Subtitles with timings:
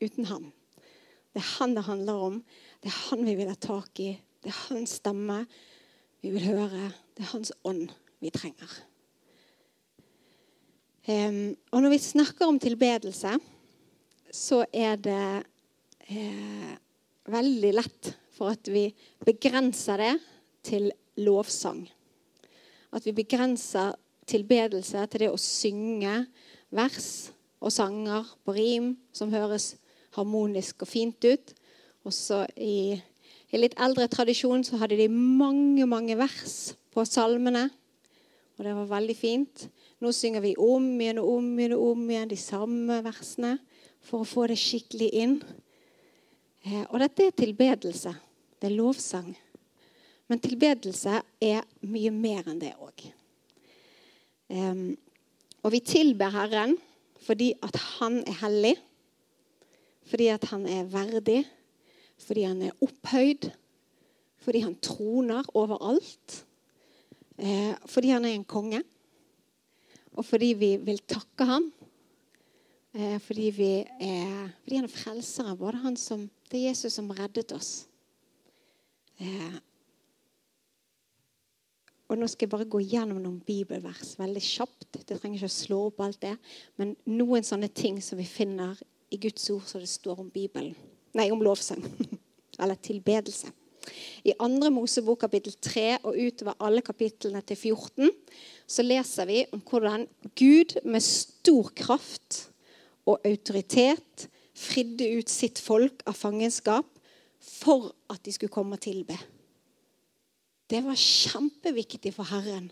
[0.00, 0.50] uten ham.
[1.30, 2.38] Det er han det handler om.
[2.82, 4.12] Det er han vi vil ha tak i.
[4.40, 5.44] Det er hans stemme
[6.24, 6.90] vi vil høre.
[7.14, 7.90] Det er hans ånd
[8.20, 8.72] vi trenger.
[11.08, 13.38] Um, og når vi snakker om tilbedelse,
[14.30, 15.44] så er det
[16.06, 16.74] eh,
[17.30, 18.84] veldig lett for at vi
[19.26, 20.12] begrenser det
[20.66, 21.82] til lovsang.
[22.94, 23.96] At vi begrenser
[24.30, 26.14] tilbedelse til det å synge
[26.70, 27.10] vers
[27.60, 29.74] og sanger på rim som høres
[30.16, 31.52] harmonisk og fint ut.
[32.08, 32.96] Også i,
[33.50, 37.68] i litt eldre tradisjon så hadde de mange, mange vers på salmene.
[38.58, 39.66] Og det var veldig fint.
[40.00, 43.54] Nå synger vi om igjen og om igjen og om igjen de samme versene
[44.04, 45.38] for å få det skikkelig inn.
[46.64, 48.12] Eh, og dette er tilbedelse.
[48.60, 49.30] Det er lovsang.
[50.30, 53.08] Men tilbedelse er mye mer enn det òg.
[54.50, 56.76] Og vi tilber Herren
[57.20, 58.76] fordi at Han er hellig,
[60.10, 61.44] fordi at Han er verdig,
[62.18, 63.50] fordi Han er opphøyd,
[64.42, 66.44] fordi Han troner overalt,
[67.38, 68.82] eh, fordi Han er en konge,
[70.12, 71.70] og fordi vi vil takke ham
[72.92, 75.58] Eh, fordi, vi er, fordi han er frelseren.
[75.58, 75.72] vår.
[76.50, 77.86] det er Jesus som reddet oss.
[79.20, 79.58] Eh,
[82.08, 85.06] og Nå skal jeg bare gå gjennom noen bibelvers veldig kjapt.
[85.06, 86.36] Det trenger ikke å slå opp alt det.
[86.76, 88.74] Men noen sånne ting som vi finner
[89.10, 90.76] i Guds ord som det står om Bibelen.
[91.16, 91.82] Nei, om lovsang.
[92.60, 93.50] Eller tilbedelse.
[94.28, 98.10] I andre Mosebok kapittel 3 og utover alle kapitlene til 14
[98.70, 100.04] så leser vi om hvordan
[100.36, 102.42] Gud med stor kraft
[103.08, 106.86] og autoritet fridde ut sitt folk av fangenskap
[107.40, 109.16] for at de skulle komme og tilbe.
[110.70, 112.68] Det var kjempeviktig for Herren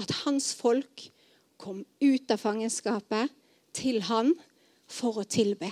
[0.00, 1.10] at hans folk
[1.60, 3.34] kom ut av fangenskapet
[3.76, 4.32] til han
[4.88, 5.70] for å tilbe.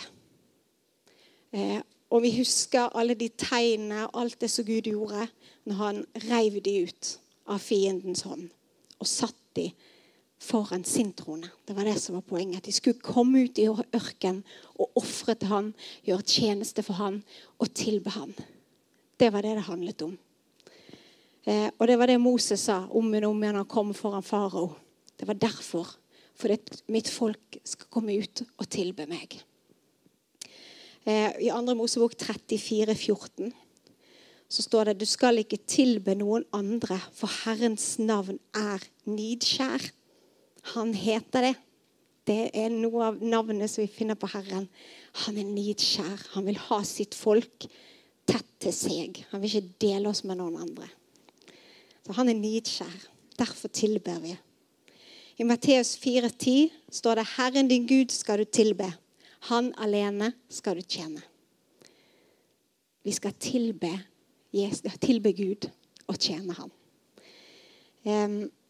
[1.52, 1.80] Eh,
[2.12, 5.26] og vi husker alle de tegnene og alt det som Gud gjorde
[5.66, 7.12] når han reiv de ut
[7.50, 8.48] av fiendens hånd
[8.96, 9.70] og satt de
[10.40, 11.48] foran sin trone.
[11.66, 12.64] Det var det som var poenget.
[12.64, 14.42] De skulle komme ut i ørken
[14.76, 15.72] og ofre til han,
[16.06, 17.22] gjøre tjeneste for han
[17.58, 18.34] og tilbe han.
[19.16, 20.16] Det var det det handlet om.
[21.46, 24.74] Eh, og det var det Moses sa om og om igjen han kom foran farao.
[25.16, 25.96] Det var derfor.
[26.36, 26.58] Fordi
[26.92, 29.38] mitt folk skal komme ut og tilbe meg.
[31.06, 31.76] Eh, I 2.
[31.78, 33.54] Mosebok 34, 14
[34.48, 39.88] så står det du skal ikke tilbe noen andre, for Herrens navn er nidskjær.
[40.74, 41.54] Han heter det.
[42.26, 44.68] Det er noe av navnet som vi finner på Herren.
[45.24, 46.24] Han er nidskjær.
[46.34, 47.68] Han vil ha sitt folk
[48.26, 49.20] tett til seg.
[49.30, 50.88] Han vil ikke dele oss med noen andre.
[52.06, 52.96] Så Han er nidskjær.
[53.38, 54.34] Derfor tilber vi.
[55.36, 58.92] I Matteus 4,10 står det 'Herren din Gud skal du tilbe'.
[59.40, 61.22] Han alene skal du tjene.
[63.04, 63.92] Vi skal tilbe,
[65.00, 65.68] tilbe Gud
[66.06, 66.72] og tjene ham.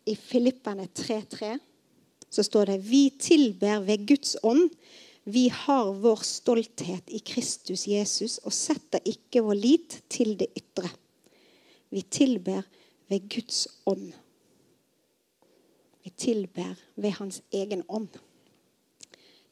[0.07, 1.59] I Filippene 3,3
[2.31, 4.71] så står det vi tilber ved Guds ånd.
[5.25, 10.91] Vi har vår stolthet i Kristus Jesus og setter ikke vår lit til det ytre.
[11.91, 12.63] Vi tilber
[13.09, 14.13] ved Guds ånd.
[16.07, 18.13] Vi tilber ved Hans egen ånd.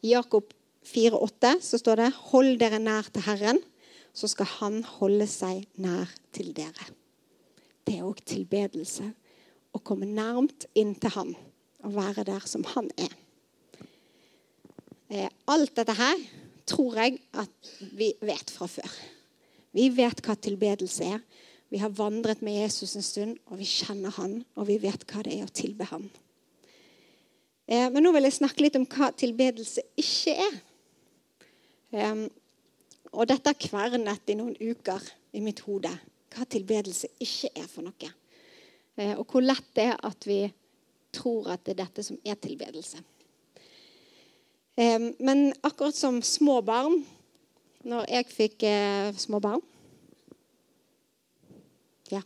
[0.03, 0.53] I Jakob
[0.87, 3.59] 4,8 så står det 'Hold dere nær til Herren,
[4.15, 6.93] så skal Han holde seg nær til dere'.
[7.87, 9.13] Det er òg tilbedelse.
[9.75, 11.35] Å komme nærmt inn til Han
[11.83, 13.13] å være der som han er.
[15.11, 16.17] Eh, alt dette her
[16.67, 18.91] tror jeg at vi vet fra før.
[19.73, 21.21] Vi vet hva tilbedelse er.
[21.69, 25.23] Vi har vandret med Jesus en stund, og vi kjenner han, og vi vet hva
[25.23, 26.11] det er å tilbe han.
[27.67, 30.59] Eh, men nå vil jeg snakke litt om hva tilbedelse ikke er.
[33.15, 35.03] Og dette har kvernet i noen uker
[35.39, 35.93] i mitt hode.
[36.35, 38.11] Hva tilbedelse ikke er for noe.
[38.99, 40.43] Eh, og hvor lett det er at vi
[41.15, 43.03] tror at det er dette som er tilbedelse.
[44.75, 47.05] Men akkurat som små barn
[47.87, 49.61] Når jeg fikk eh, små barn
[52.11, 52.25] Ja.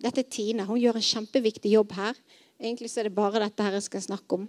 [0.00, 0.64] Dette er Tine.
[0.64, 2.16] Hun gjør en kjempeviktig jobb her.
[2.58, 4.48] Egentlig så er det bare dette her jeg skal snakke om.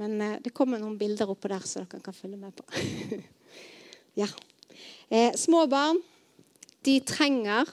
[0.00, 2.64] Men eh, det kommer noen bilder oppå der, så dere kan følge med på.
[4.22, 4.28] ja.
[5.12, 6.00] Eh, små barn
[6.82, 7.68] de trenger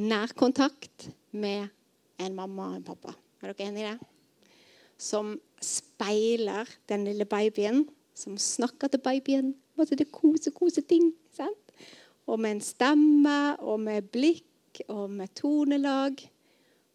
[0.00, 1.70] nærkontakt med
[2.20, 3.14] en mamma og en pappa.
[3.40, 4.58] Er dere enig i det?
[5.00, 9.54] Som speiler den lille babyen, som snakker til babyen.
[9.78, 11.12] Måtte det kose, kose ting.
[11.32, 11.72] Sant?
[12.28, 16.20] Og med en stemme og med blikk og med tonelag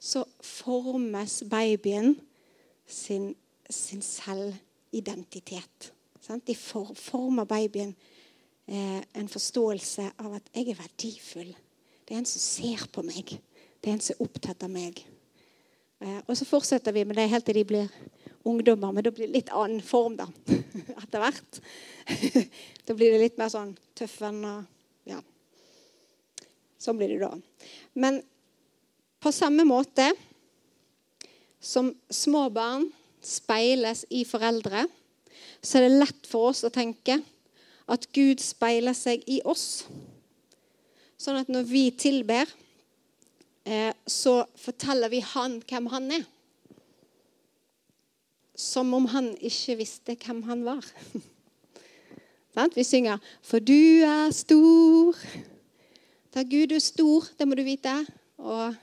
[0.06, 2.16] så formes babyen
[2.88, 3.32] sin,
[3.70, 5.92] sin selvidentitet.
[6.22, 6.46] Sant?
[6.46, 7.96] De for, former babyen
[8.70, 11.50] eh, en forståelse av at jeg er verdifull.
[12.06, 13.34] Det er en som ser på meg.
[13.82, 15.02] Det er en som er opptatt av meg.
[16.04, 17.98] Eh, og så fortsetter vi med det helt til de blir
[18.46, 20.30] ungdommer, men da blir det litt annen form da,
[21.02, 21.62] etter hvert.
[22.86, 24.70] da blir det litt mer sånn tøff venner.
[25.10, 25.18] ja.
[26.78, 27.34] Sånn blir det da.
[27.98, 28.22] Men
[29.26, 30.12] på samme måte
[31.58, 32.86] som små barn
[33.26, 34.84] speiles i foreldre,
[35.66, 37.18] så er det lett for oss å tenke
[37.90, 39.88] at Gud speiler seg i oss.
[41.18, 42.46] Sånn at når vi tilber,
[43.66, 46.30] eh, så forteller vi han hvem han er
[48.56, 50.86] som om han ikke visste hvem han var.
[52.76, 55.18] Vi synger 'For du er stor'.
[56.32, 58.06] Da Gud er stor, det må du vite.
[58.38, 58.76] Og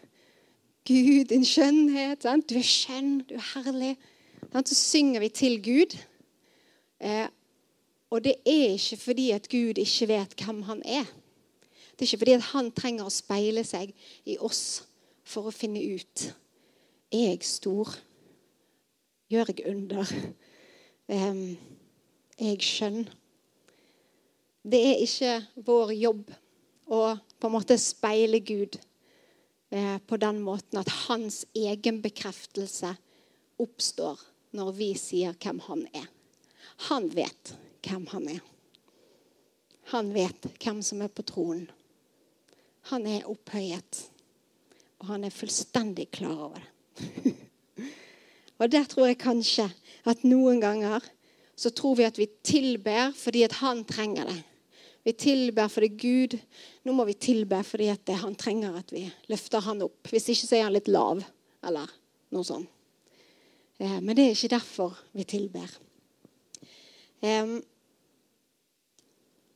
[0.86, 2.24] Gud, din skjønnhet.
[2.50, 3.96] Du er skjønn, du er herlig.
[4.52, 5.96] Så synger vi til Gud.
[7.00, 7.28] Eh,
[8.10, 11.06] og det er ikke fordi at Gud ikke vet hvem han er.
[11.92, 13.94] Det er ikke fordi at han trenger å speile seg
[14.26, 14.82] i oss
[15.24, 16.32] for å finne ut
[17.12, 17.92] er jeg stor
[19.32, 20.12] gjør jeg under.
[21.12, 21.56] Um,
[22.40, 23.04] jeg skjønn?
[24.62, 25.34] Det er ikke
[25.66, 26.30] vår jobb
[26.92, 27.02] å
[27.40, 28.78] på en måte speile Gud
[29.72, 32.94] eh, på den måten at hans egen bekreftelse
[33.62, 34.20] oppstår
[34.56, 36.08] når vi sier hvem han er.
[36.88, 37.54] Han vet
[37.84, 38.42] hvem han er.
[39.92, 41.68] Han vet hvem som er på tronen.
[42.90, 44.00] Han er opphøyet,
[45.00, 47.34] og han er fullstendig klar over det.
[48.62, 49.64] Og der tror jeg kanskje
[50.06, 51.02] at noen ganger
[51.58, 54.36] så tror vi at vi tilber fordi at han trenger det.
[55.02, 56.36] Vi tilber fordi Gud
[56.86, 60.10] Nå må vi tilbe fordi at han trenger at vi løfter han opp.
[60.10, 61.22] Hvis ikke så er han litt lav,
[61.66, 61.90] eller
[62.34, 62.70] noe sånt.
[63.78, 65.78] Eh, men det er ikke derfor vi tilber.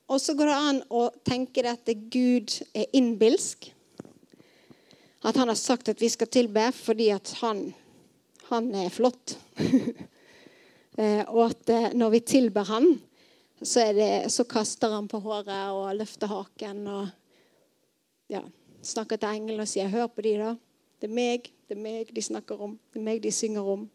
[0.06, 3.72] og så går det an å tenke at Gud er innbilsk.
[5.26, 7.66] At han har sagt at vi skal tilbe fordi at han
[8.48, 9.38] han er flott.
[10.96, 12.86] Eh, og at eh, når vi tilber han,
[13.62, 17.08] så, det, så, kaster han på håret og løfter haken og
[18.32, 18.42] ja,
[18.82, 20.54] snakker til engelen og sier 'Hør på de, da.
[21.00, 22.78] Det er meg, det er meg de snakker om.
[22.92, 23.88] Det er meg de synger om.'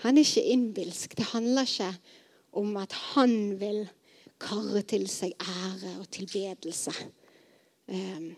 [0.00, 1.16] Han er ikke innbilsk.
[1.16, 1.92] Det handler ikke
[2.52, 3.88] om at han vil
[4.40, 6.92] karre til seg ære og tilbedelse.
[7.88, 8.32] eh,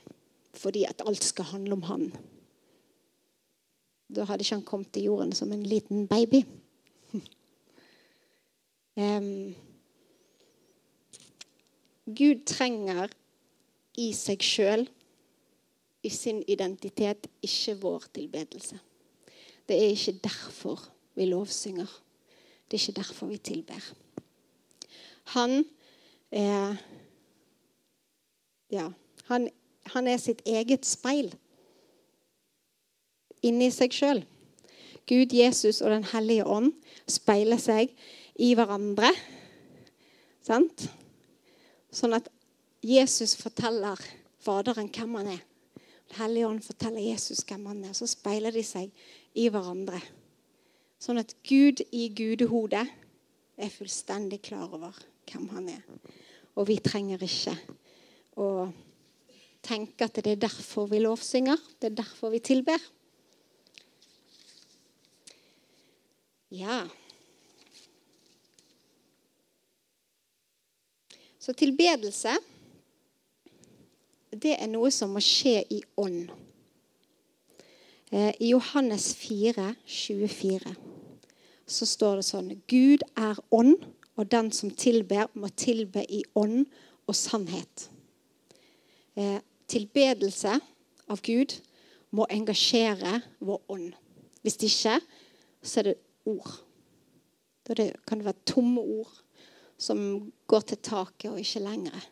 [0.55, 2.13] fordi at alt skal handle om han.
[4.17, 6.45] Da hadde ikke han kommet til jorden som en liten baby.
[8.97, 9.55] um,
[12.07, 13.13] Gud trenger
[13.99, 14.87] i seg sjøl,
[16.03, 18.79] i sin identitet, ikke vår tilbedelse.
[19.69, 20.83] Det er ikke derfor
[21.15, 21.87] vi lovsynger.
[22.67, 23.93] Det er ikke derfor vi tilber.
[25.37, 25.65] Han
[26.31, 26.77] er
[28.73, 28.89] Ja,
[29.29, 29.51] han,
[29.93, 31.27] han er sitt eget speil
[33.45, 34.23] inni seg sjøl.
[35.05, 36.73] Gud, Jesus og Den hellige ånd
[37.11, 37.93] speiler seg
[38.41, 39.11] i hverandre.
[40.41, 40.87] Sant?
[41.93, 42.29] Sånn at
[42.83, 44.01] Jesus forteller
[44.43, 45.43] Faderen hvem han er.
[46.11, 47.93] Den hellige ånd forteller Jesus hvem han er.
[47.95, 48.91] Så speiler de seg
[49.39, 50.01] i hverandre.
[51.03, 52.85] Sånn at Gud i gudehodet
[53.55, 54.99] er fullstendig klar over
[55.31, 55.85] hvem han er.
[56.59, 57.55] Og vi trenger ikke
[58.41, 58.49] å
[59.63, 61.61] tenke at det er derfor vi lovsynger.
[61.79, 62.83] Det er derfor vi tilber.
[66.53, 66.83] Ja.
[71.43, 72.37] Så tilbedelse,
[74.31, 76.29] det er noe som må skje i ånd.
[78.15, 80.75] Eh, I Johannes 4, 24
[81.67, 83.75] så står det sånn Gud er ånd,
[84.15, 86.69] og den som tilber, må tilbe i ånd
[87.11, 87.89] og sannhet.
[89.19, 90.55] Eh, tilbedelse
[91.11, 91.57] av Gud
[92.15, 93.91] må engasjere vår ånd.
[94.47, 95.01] Hvis ikke
[95.59, 96.55] så er det ord.
[97.67, 99.22] Da det kan det være tomme ord
[99.83, 99.99] som
[100.51, 102.09] går til taket og ikke lenger.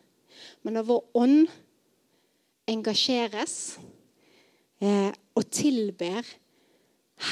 [0.63, 1.39] Men når vår ånd
[2.71, 3.55] engasjeres
[4.81, 6.27] eh, og tilber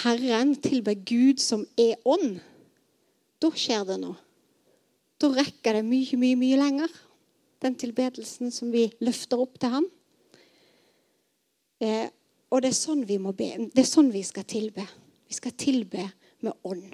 [0.04, 2.38] Herren, tilber Gud som er ånd,
[3.42, 4.18] da skjer det noe.
[5.20, 6.92] Da rekker det mye, mye, mye lenger.
[7.60, 9.88] Den tilbedelsen som vi løfter opp til ham.
[11.84, 12.08] Eh,
[12.50, 13.50] og det er sånn vi må be.
[13.74, 14.86] Det er sånn vi skal tilbe.
[15.28, 16.06] Vi skal tilbe
[16.46, 16.94] med ånd.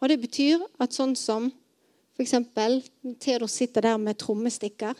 [0.00, 1.48] Og Det betyr at sånn som
[2.16, 2.34] f.eks.
[3.20, 4.94] Theodor sitter der med trommestikker,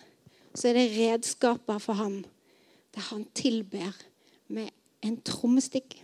[0.54, 2.24] så er det redskaper for ham
[2.96, 3.92] der han tilber
[4.48, 4.70] med
[5.04, 5.98] en trommestikk.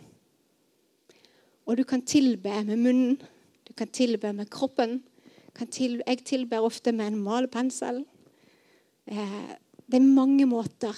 [1.64, 3.16] Og du kan tilbe med munnen,
[3.64, 5.00] du kan tilbe med kroppen.
[5.56, 8.04] Jeg tilber ofte med en malepensel.
[9.06, 9.56] Eh,
[9.88, 10.96] det er mange måter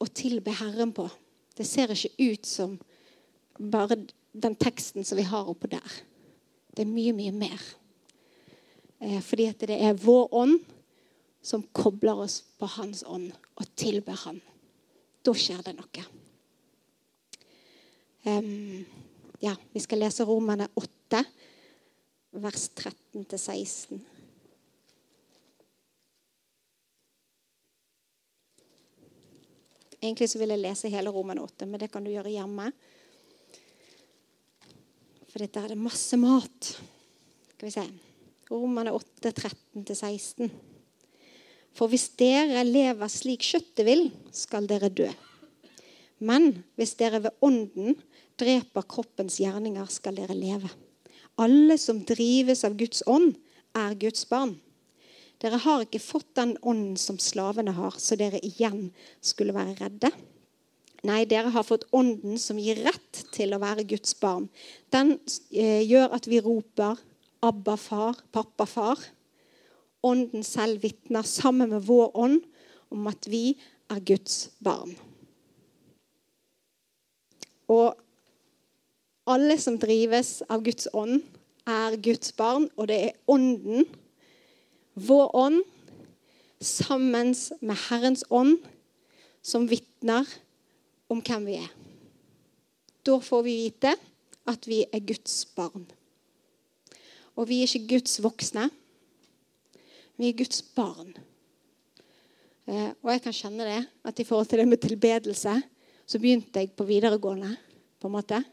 [0.00, 1.08] å tilbe Herren på.
[1.56, 2.78] Det ser ikke ut som
[3.58, 3.98] bare
[4.32, 6.00] den teksten som vi har oppå der.
[6.74, 7.60] Det er mye, mye mer.
[9.04, 10.60] Eh, fordi at det er vår ånd
[11.44, 13.28] som kobler oss på Hans ånd
[13.60, 14.40] og tilber Han.
[15.24, 16.04] Da skjer det noe.
[18.24, 18.80] Um,
[19.44, 21.20] ja, vi skal lese Romerne 8,
[22.40, 24.00] vers 13-16.
[30.00, 32.70] Egentlig så vil jeg lese hele Romerne 8, men det kan du gjøre hjemme.
[35.28, 36.72] For dette er det masse mat.
[37.52, 37.86] Skal vi se.
[38.54, 40.50] Romane 8, 13-16.
[41.74, 45.08] For hvis dere lever slik kjøttet vil, skal dere dø.
[46.22, 47.96] Men hvis dere ved ånden
[48.38, 50.70] dreper kroppens gjerninger, skal dere leve.
[51.42, 53.34] Alle som drives av Guds ånd,
[53.74, 54.54] er Guds barn.
[55.42, 60.12] Dere har ikke fått den ånden som slavene har, så dere igjen skulle være redde.
[61.04, 64.46] Nei, dere har fått ånden som gir rett til å være Guds barn.
[64.94, 65.16] Den
[65.50, 67.02] eh, gjør at vi roper
[67.44, 69.04] 'Abba, far', 'Pappa, far'.
[70.02, 72.40] Ånden selv vitner sammen med vår ånd
[72.90, 73.58] om at vi
[73.90, 74.94] er Guds barn.
[77.68, 77.96] Og
[79.26, 81.20] alle som drives av Guds ånd,
[81.66, 83.86] er Guds barn, og det er ånden
[84.94, 85.62] vår ånd
[86.60, 88.58] sammen med Herrens ånd,
[89.44, 90.28] som vitner
[91.12, 91.70] om hvem vi er.
[93.04, 93.94] Da får vi vite
[94.48, 95.84] at vi er Guds barn.
[97.34, 98.68] Og vi er ikke Guds voksne.
[100.16, 101.14] Vi er Guds barn.
[102.64, 105.54] Eh, og jeg kan kjenne det, at i forhold til det med tilbedelse,
[106.06, 107.56] så begynte jeg på videregående.
[108.00, 108.44] på en måte.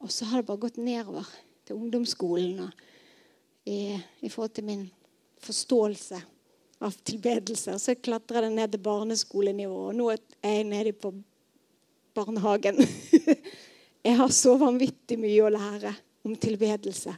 [0.00, 1.26] Og så har det bare gått nedover
[1.64, 2.70] til ungdomsskolen og
[3.64, 4.90] i, i forhold til min
[5.38, 6.18] forståelse
[6.80, 7.74] av tilbedelse.
[7.76, 11.12] Og Så klatrer det ned til barneskolenivå, og nå er jeg nede på
[12.14, 12.80] barnehagen.
[14.04, 15.92] Jeg har så vanvittig mye å lære
[16.24, 17.12] om tilbedelse.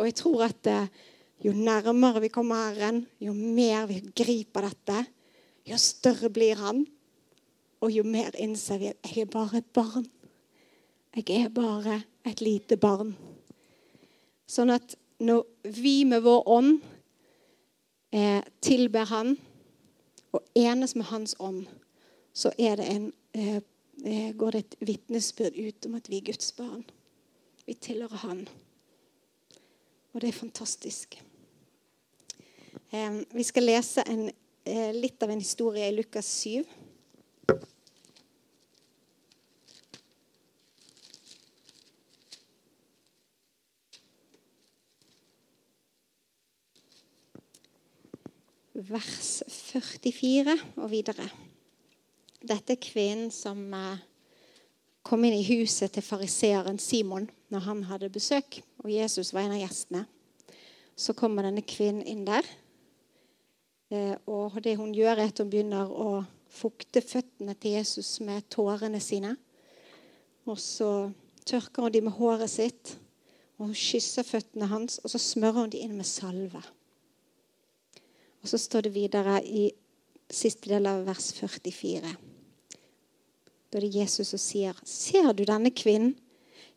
[0.00, 0.86] Og jeg tror at eh,
[1.44, 5.02] jo nærmere vi kommer Herren, jo mer vi griper dette,
[5.68, 6.86] jo større blir Han.
[7.80, 10.06] Og jo mer innser vi at jeg er bare et barn.
[11.16, 13.14] Jeg er bare et lite barn.
[14.48, 15.44] Sånn at når
[15.80, 16.80] vi med vår ånd
[18.12, 19.36] eh, tilber Han
[20.32, 21.64] og enes med Hans ånd,
[22.32, 23.60] så en, eh,
[24.04, 26.84] eh, går det et vitnesbyrd ut om at vi er Guds barn.
[27.66, 28.48] Vi tilhører Han.
[30.12, 31.22] Og det er fantastisk.
[32.92, 34.30] Eh, vi skal lese en,
[34.66, 36.64] eh, litt av en historie i Lukas 7.
[48.90, 51.26] vers 44 og videre.
[52.40, 54.00] Dette er kvinnen som eh,
[55.06, 59.56] kom inn i huset til fariseeren Simon når han hadde besøk, og Jesus var en
[59.56, 60.04] av gjestene.
[60.96, 62.46] Så kommer denne kvinnen inn der.
[63.90, 68.46] Eh, og det hun gjør, er at hun begynner å fukte føttene til Jesus med
[68.52, 69.34] tårene sine.
[70.46, 71.10] Og så
[71.46, 72.94] tørker hun de med håret sitt,
[73.58, 76.62] og hun kysser føttene hans, og så smører hun de inn med salve.
[78.40, 79.68] Og så står det videre i
[80.30, 82.14] siste del av vers 44.
[83.70, 86.16] Da er det Jesus som sier, 'Ser du denne kvinnen?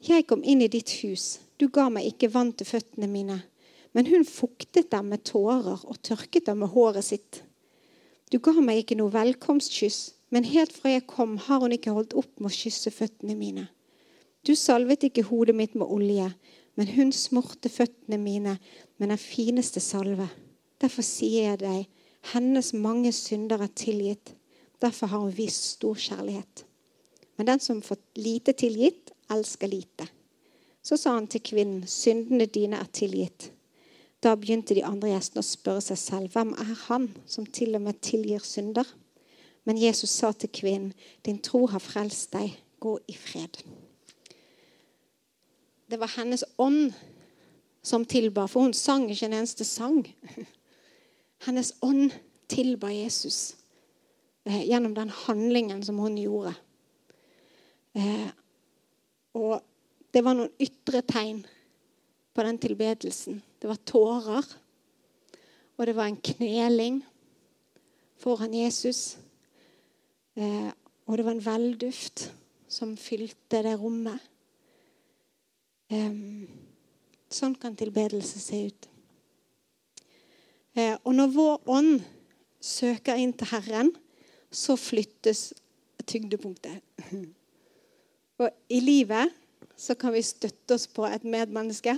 [0.04, 1.40] Jeg kom inn i ditt hus.
[1.56, 3.44] Du ga meg ikke vann til føttene mine.'
[3.94, 7.44] Men hun fuktet dem med tårer og tørket dem med håret sitt.
[8.32, 10.00] Du ga meg ikke noe velkomstkyss,
[10.34, 13.68] men helt fra jeg kom, har hun ikke holdt opp med å kysse føttene mine.
[14.42, 16.32] Du salvet ikke hodet mitt med olje,
[16.74, 18.58] men hun smurte føttene mine
[18.98, 20.26] med den fineste salve.
[20.82, 21.86] Derfor sier jeg deg,
[22.34, 24.34] hennes mange synder er tilgitt.
[24.82, 26.66] Derfor har hun vist stor kjærlighet.
[27.38, 30.08] Men den som får lite tilgitt, elsker lite.
[30.84, 33.52] Så sa han til kvinnen, syndene dine er tilgitt.
[34.24, 37.86] Da begynte de andre gjestene å spørre seg selv, hvem er han som til og
[37.86, 38.88] med tilgir synder?
[39.64, 40.94] Men Jesus sa til kvinnen,
[41.26, 42.52] din tro har frelst deg.
[42.84, 43.62] Gå i fred.
[45.88, 46.92] Det var hennes ånd
[47.84, 50.02] som tilba, for hun sang ikke en eneste sang.
[51.46, 52.12] Hennes ånd
[52.52, 53.56] tilba Jesus
[54.48, 56.54] eh, gjennom den handlingen som hun gjorde.
[59.34, 59.58] Og
[60.14, 61.42] det var noen ytre tegn
[62.34, 63.42] på den tilbedelsen.
[63.62, 64.46] Det var tårer,
[65.78, 67.02] og det var en kneling
[68.22, 69.18] foran Jesus.
[70.36, 70.70] Eh,
[71.06, 72.28] og det var en velduft
[72.70, 74.22] som fylte det rommet.
[75.90, 76.14] Eh,
[77.34, 78.90] sånn kan tilbedelse se ut.
[80.74, 81.94] Eh, og når vår ånd
[82.64, 83.94] søker inn til Herren,
[84.54, 85.52] så flyttes
[86.06, 86.82] tyngdepunktet.
[88.42, 89.34] Og i livet
[89.78, 91.96] så kan vi støtte oss på et medmenneske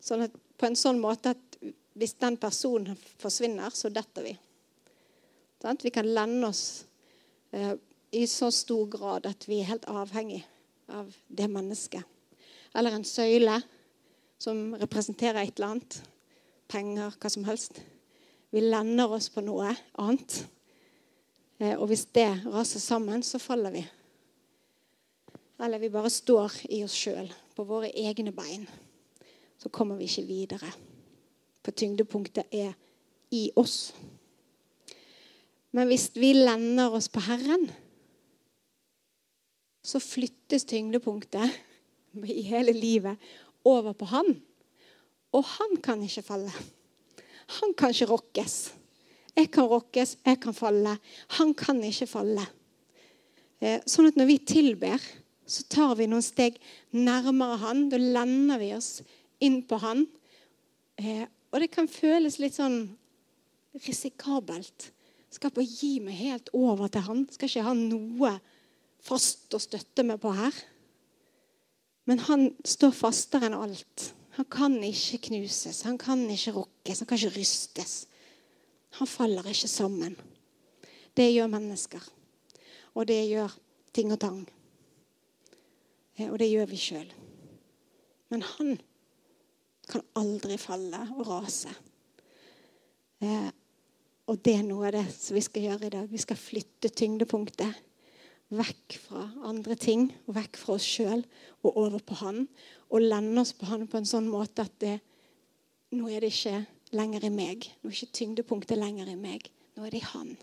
[0.00, 1.50] sånn at, på en sånn måte at
[1.98, 4.34] hvis den personen forsvinner, så detter vi.
[5.60, 5.80] Sånn?
[5.82, 6.84] Vi kan lende oss
[7.52, 7.74] eh,
[8.16, 10.40] i så stor grad at vi er helt avhengig
[10.90, 12.06] av det mennesket.
[12.74, 13.58] Eller en søyle
[14.40, 16.00] som representerer et eller annet.
[16.70, 17.82] Penger, hva som helst.
[18.54, 20.40] Vi lender oss på noe annet.
[21.60, 23.84] Eh, og hvis det raser sammen, så faller vi.
[25.60, 28.64] Eller vi bare står i oss sjøl, på våre egne bein.
[29.60, 30.70] Så kommer vi ikke videre.
[31.60, 32.72] For tyngdepunktet er
[33.36, 33.92] i oss.
[35.76, 37.68] Men hvis vi lender oss på Herren,
[39.84, 41.52] så flyttes tyngdepunktet
[42.24, 43.20] i hele livet
[43.64, 44.34] over på Han.
[45.36, 46.52] Og han kan ikke falle.
[47.60, 48.56] Han kan ikke rokkes.
[49.36, 50.96] Jeg kan rokkes, jeg kan falle.
[51.38, 52.46] Han kan ikke falle.
[53.60, 55.04] Eh, sånn at når vi tilber,
[55.50, 56.60] så tar vi noen steg
[56.94, 57.88] nærmere Han.
[57.90, 59.00] Da lander vi oss
[59.42, 60.06] inn på Han.
[61.00, 62.84] Eh, og det kan føles litt sånn
[63.82, 64.90] risikabelt.
[65.30, 67.26] Skal bare gi meg helt over til Han.
[67.30, 68.36] Skal ikke ha noe
[69.02, 70.54] fast å støtte meg på her.
[72.08, 74.10] Men han står fastere enn alt.
[74.38, 77.92] Han kan ikke knuses, han kan ikke rokkes, han kan ikke rystes.
[78.98, 80.16] Han faller ikke sammen.
[81.14, 82.02] Det gjør mennesker.
[82.94, 83.52] Og det gjør
[83.94, 84.40] ting og tang.
[86.28, 87.08] Og det gjør vi sjøl.
[88.30, 88.76] Men han
[89.90, 91.72] kan aldri falle og rase.
[93.24, 93.48] Eh,
[94.30, 96.10] og det er noe av det som vi skal gjøre i dag.
[96.10, 97.86] Vi skal flytte tyngdepunktet
[98.50, 101.22] vekk fra andre ting og vekk fra oss sjøl
[101.62, 102.44] og over på Han.
[102.90, 104.98] Og lende oss på Han på en sånn måte at det,
[105.94, 106.60] nå er det ikke
[106.98, 107.66] lenger i meg.
[107.80, 109.50] Nå er ikke tyngdepunktet lenger i meg.
[109.76, 110.36] Nå er det i Han.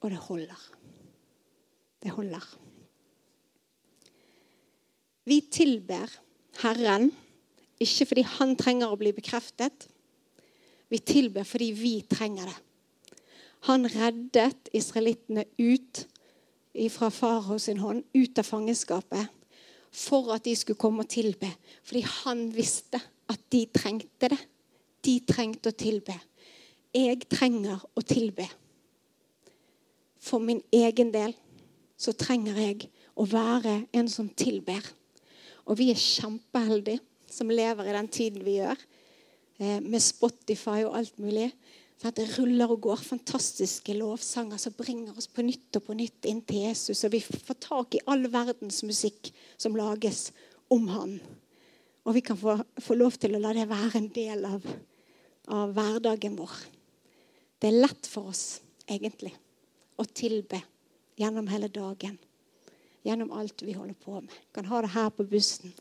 [0.00, 0.66] Og det holder.
[2.00, 2.46] Det holder.
[5.30, 6.10] Vi tilber
[6.64, 7.12] Herren
[7.80, 9.86] ikke fordi Han trenger å bli bekreftet.
[10.90, 12.56] Vi tilber fordi vi trenger det.
[13.68, 16.06] Han reddet israelittene ut
[16.90, 19.28] fra farao sin hånd, ut av fangenskapet,
[19.90, 21.50] for at de skulle komme og tilbe.
[21.84, 24.38] Fordi han visste at de trengte det.
[25.04, 26.16] De trengte å tilbe.
[26.94, 28.48] Jeg trenger å tilbe.
[30.20, 31.36] For min egen del
[32.00, 34.80] så trenger jeg å være en som tilber.
[35.70, 38.80] Og vi er kjempeheldige som lever i den tiden vi gjør.
[39.60, 41.50] Eh, med Spotify og alt mulig.
[42.00, 45.96] For at det ruller og går fantastiske lovsanger som bringer oss på nytt og på
[45.98, 47.04] nytt inn til Jesus.
[47.04, 49.30] Og vi får tak i all verdens musikk
[49.60, 50.30] som lages
[50.72, 51.18] om han.
[52.08, 54.64] Og vi kan få, få lov til å la det være en del av,
[55.52, 56.56] av hverdagen vår.
[57.60, 59.34] Det er lett for oss, egentlig,
[60.00, 60.62] å tilbe
[61.20, 62.16] gjennom hele dagen.
[63.06, 64.32] Gjennom alt vi holder på med.
[64.32, 65.72] Vi kan ha det her på bussen.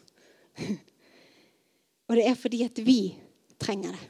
[2.08, 3.02] og det er fordi at vi
[3.60, 4.06] trenger det.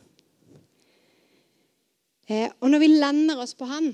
[2.30, 3.90] Eh, og når vi lender oss på han,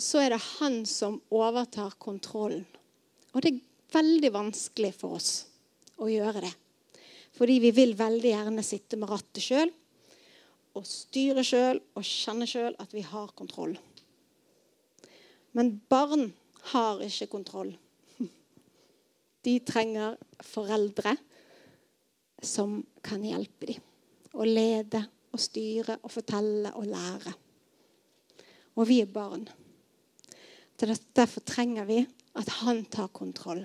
[0.00, 2.64] så er det han som overtar kontrollen.
[3.34, 3.62] Og det er
[3.94, 5.32] veldig vanskelig for oss
[6.00, 6.54] å gjøre det.
[7.34, 9.72] Fordi vi vil veldig gjerne sitte med rattet sjøl
[10.74, 13.76] og styre sjøl og kjenne sjøl at vi har kontroll.
[15.54, 16.32] Men barn
[16.72, 17.74] har ikke kontroll.
[19.44, 21.16] De trenger foreldre
[22.44, 23.82] som kan hjelpe dem
[24.34, 25.00] og lede
[25.34, 27.32] og styre og fortelle og lære.
[28.74, 29.46] Og vi er barn.
[30.80, 32.00] Derfor trenger vi
[32.34, 33.62] at han tar kontroll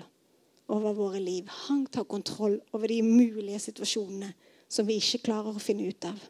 [0.70, 1.48] over våre liv.
[1.66, 4.30] Han tar kontroll over de umulige situasjonene
[4.70, 6.20] som vi ikke klarer å finne ut av.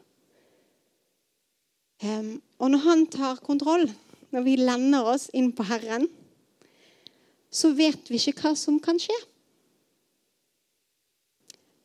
[2.01, 3.85] Um, og når han tar kontroll,
[4.33, 6.07] når vi lender oss inn på Herren,
[7.53, 9.17] så vet vi ikke hva som kan skje.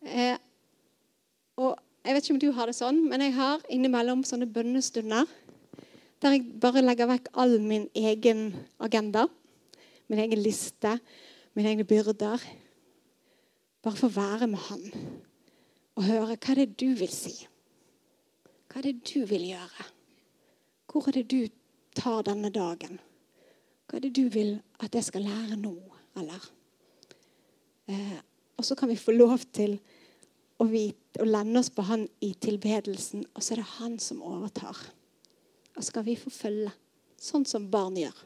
[0.06, 0.38] Eh,
[1.58, 1.74] og
[2.06, 5.26] jeg vet ikke om du har det sånn, men jeg har innimellom sånne bønnestunder
[6.22, 8.48] der jeg bare legger vekk all min egen
[8.80, 9.26] agenda,
[10.08, 10.94] min egen liste,
[11.56, 12.40] mine egne byrder.
[13.84, 14.86] Bare for å være med Han
[15.96, 17.34] og høre hva det er du vil si.
[18.68, 19.86] Hva er det du vil gjøre?
[20.90, 21.52] Hvor er det du
[21.96, 22.98] tar denne dagen?
[23.86, 25.72] Hva er det du vil at jeg skal lære nå,
[26.20, 26.48] eller?
[27.88, 28.18] Eh,
[28.56, 29.78] og så kan vi få lov til
[30.58, 30.86] og, vi,
[31.20, 34.78] og lande oss på han i tilbedelsen, og så er det han som overtar.
[35.76, 36.72] Og så skal vi få følge,
[37.20, 38.16] sånn som barn gjør.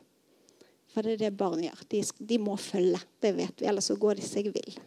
[0.90, 1.82] For det er det barn gjør.
[1.90, 2.98] De, de må følge.
[3.22, 4.78] Det vet vi, ellers så går de seg vill.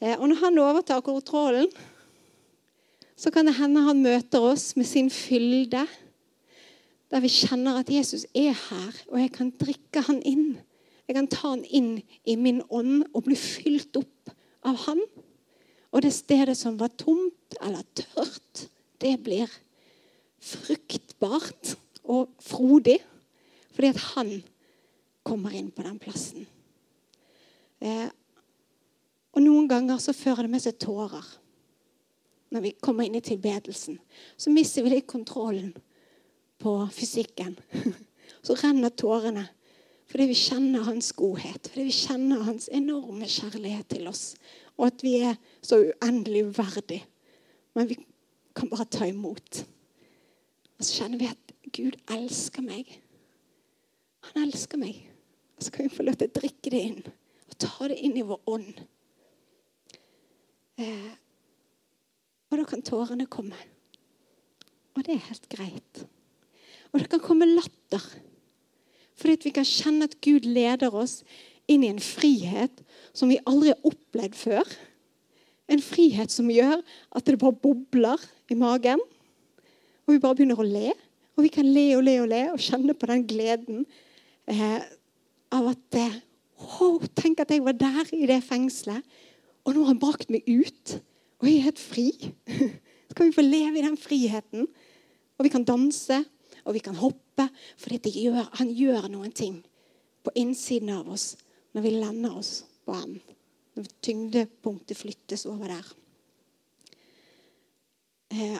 [0.00, 1.70] Eh, og når han overtar kontrollen,
[3.16, 5.86] så kan det hende han møter oss med sin fylde,
[7.06, 10.56] Der vi kjenner at Jesus er her, og jeg kan drikke han inn.
[11.06, 14.32] Jeg kan ta han inn i min ånd og bli fylt opp
[14.66, 14.98] av han.
[15.96, 18.66] Og det stedet som var tomt eller tørt,
[19.00, 19.48] det blir
[20.44, 21.72] fruktbart
[22.04, 22.98] og frodig.
[23.72, 24.30] Fordi at han
[25.24, 26.44] kommer inn på den plassen.
[27.80, 28.08] Eh,
[29.36, 31.24] og noen ganger så fører det med seg tårer.
[32.52, 33.98] Når vi kommer inn i tilbedelsen,
[34.36, 35.74] så mister vi litt kontrollen
[36.62, 37.56] på fysikken.
[38.46, 39.48] Så renner tårene
[40.06, 44.36] fordi vi kjenner hans godhet, fordi vi kjenner hans enorme kjærlighet til oss.
[44.76, 47.04] Og at vi er så uendelig uverdige.
[47.74, 47.98] Men vi
[48.56, 49.62] kan bare ta imot.
[50.76, 52.90] Og så kjenner vi at Gud elsker meg.
[54.30, 55.00] Han elsker meg.
[55.56, 57.00] Og så kan vi få lov til å drikke det inn
[57.46, 58.80] og ta det inn i vår ånd.
[60.82, 61.12] Eh,
[62.50, 63.56] og da kan tårene komme.
[64.96, 66.02] Og det er helt greit.
[66.92, 68.02] Og det kan komme latter.
[69.16, 71.22] Fordi vi kan kjenne at Gud leder oss
[71.68, 72.82] inn i en frihet
[73.16, 74.76] som vi aldri har opplevd før.
[75.72, 76.82] En frihet som gjør
[77.16, 79.00] at det bare bobler i magen.
[80.06, 80.92] Og vi bare begynner å le.
[81.36, 83.82] Og vi kan le og le og le og kjenne på den gleden
[84.48, 84.84] eh,
[85.52, 86.20] av at eh,
[86.80, 89.02] oh, Tenk at jeg var der i det fengselet,
[89.66, 90.94] og nå har han brakt meg ut.
[91.42, 92.06] Og jeg er helt fri.
[93.08, 94.68] Så kan vi få leve i den friheten.
[95.36, 96.20] Og vi kan danse,
[96.64, 97.48] og vi kan hoppe.
[97.76, 99.58] For gjør, han gjør noen ting
[100.24, 101.34] på innsiden av oss
[101.74, 102.54] når vi lander oss
[102.86, 103.16] på ham.
[103.76, 105.90] Når tyngdepunktet flyttes over der.
[108.32, 108.58] Eh,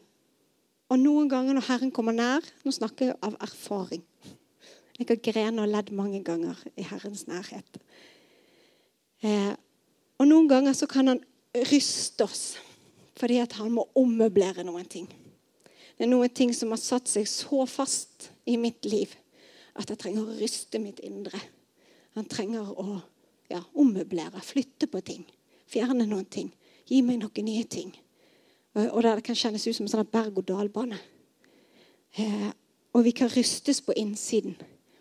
[0.93, 4.05] og noen ganger når Herren kommer nær Nå snakker jeg av erfaring.
[4.97, 7.81] Jeg har grenet og ledd mange ganger i Herrens nærhet.
[9.25, 9.53] Eh,
[10.17, 11.21] og noen ganger så kan han
[11.71, 12.47] ryste oss
[13.17, 15.07] fordi at han må ommøblere noen ting.
[15.97, 19.15] Det er noen ting som har satt seg så fast i mitt liv
[19.77, 21.41] at jeg trenger å ryste mitt indre.
[22.17, 22.99] Han trenger å
[23.51, 25.25] ja, ommøblere, flytte på ting.
[25.71, 26.53] Fjerne noen ting.
[26.87, 27.93] Gi meg noen nye ting.
[28.77, 30.99] Og Det kan kjennes ut som en sånn berg-og-dal-bane.
[32.21, 32.51] Eh,
[32.93, 34.57] og vi kan rystes på innsiden.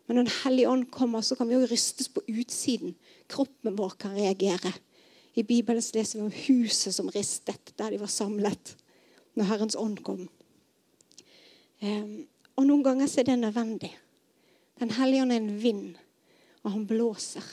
[0.07, 2.95] Men når Den hellige ånd kommer, så kan vi også rystes på utsiden.
[3.27, 4.73] Kroppen vår kan reagere.
[5.35, 8.75] I Bibelen leser vi om huset som ristet der de var samlet
[9.35, 10.29] når Herrens ånd kom.
[11.81, 12.23] Eh,
[12.55, 13.91] og noen ganger så er det nødvendig.
[14.79, 15.95] Den hellige ånd er en vind,
[16.63, 17.43] og han blåser.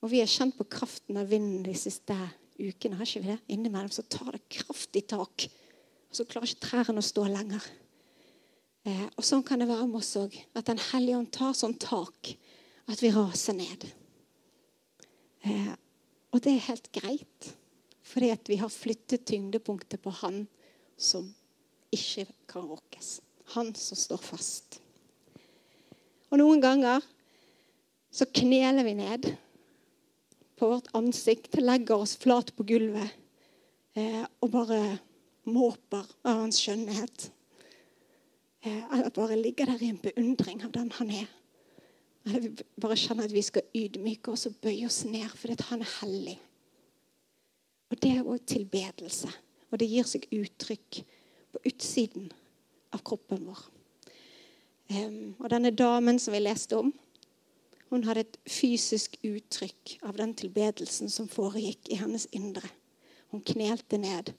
[0.00, 2.16] Og vi har kjent på kraften av vinden de siste
[2.60, 2.96] ukene.
[2.96, 3.38] har ikke vi det?
[3.52, 5.46] Innimellom så tar det kraftig tak.
[6.08, 7.66] Og så klarer ikke trærne å stå lenger.
[8.88, 10.36] Eh, og Sånn kan det være med oss òg.
[10.56, 12.32] At Den hellige ånd tar sånn tak
[12.90, 13.84] at vi raser ned.
[15.44, 15.74] Eh,
[16.32, 17.50] og det er helt greit,
[18.06, 20.46] fordi at vi har flyttet tyngdepunktet på Han
[20.96, 21.28] som
[21.92, 23.20] ikke kan rokkes.
[23.56, 24.80] Han som står fast.
[26.30, 27.02] Og noen ganger
[28.14, 29.32] så kneler vi ned
[30.60, 33.16] på vårt ansikt, legger oss flat på gulvet
[33.96, 34.80] eh, og bare
[35.48, 37.30] måper av hans skjønnhet.
[38.60, 41.30] Eh, eller bare ligger der i en beundring av den han er.
[42.26, 45.80] Eller vi bare kjenner at vi skal ydmyke oss og bøye oss ned fordi han
[45.80, 46.36] er hellig.
[47.90, 49.32] Og Det er òg tilbedelse.
[49.70, 51.00] Og det gir seg uttrykk
[51.54, 52.28] på utsiden
[52.92, 53.64] av kroppen vår.
[54.90, 56.92] Um, og denne damen som vi leste om,
[57.90, 62.68] hun hadde et fysisk uttrykk av den tilbedelsen som foregikk i hennes indre.
[63.30, 64.32] Hun knelte ned,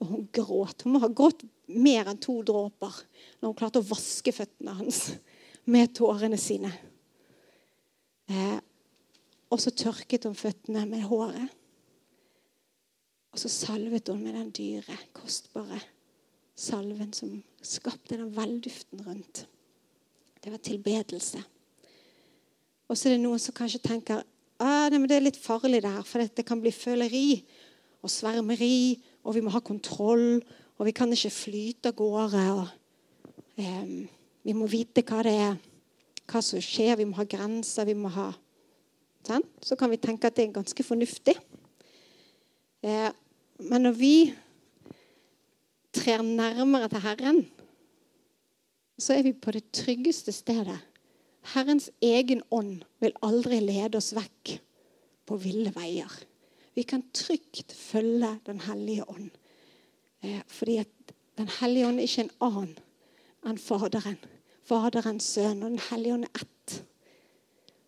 [0.00, 0.84] og hun gråt.
[0.84, 2.96] Hun må ha grått mer enn to dråper
[3.40, 5.06] når hun klarte å vaske føttene hans
[5.68, 6.72] med tårene sine.
[8.28, 8.60] Eh,
[9.52, 11.52] og så tørket hun føttene med håret.
[13.34, 15.80] Og så salvet hun med den dyre, kostbare
[16.54, 19.46] salven som skapte den velduften rundt.
[20.40, 21.42] Det var tilbedelse.
[22.94, 24.20] Og så er det noen som kanskje tenker
[24.62, 27.40] ah, det er litt farlig det her, for det kan bli føleri
[28.06, 30.38] og svermeri, og vi må ha kontroll,
[30.78, 32.44] og vi kan ikke flyte av gårde.
[32.54, 34.06] og um,
[34.46, 35.58] Vi må vite hva det er,
[36.30, 36.94] hva som skjer.
[37.00, 37.90] Vi må ha grenser.
[37.90, 38.28] vi må ha
[39.26, 39.50] sant?
[39.58, 41.34] Så kan vi tenke at det er ganske fornuftig.
[42.84, 43.10] Eh,
[43.58, 44.16] men når vi
[45.90, 47.46] trer nærmere til Herren,
[49.02, 50.78] så er vi på det tryggeste stedet.
[51.52, 54.56] Herrens egen ånd vil aldri lede oss vekk
[55.28, 56.10] på ville veier.
[56.74, 59.30] Vi kan trygt følge Den hellige ånd.
[60.22, 60.88] Eh, fordi at
[61.36, 62.76] Den hellige ånd er ikke en annen
[63.44, 64.18] enn Faderen.
[64.64, 66.84] Faderens sønn og Den hellige ånd er ett.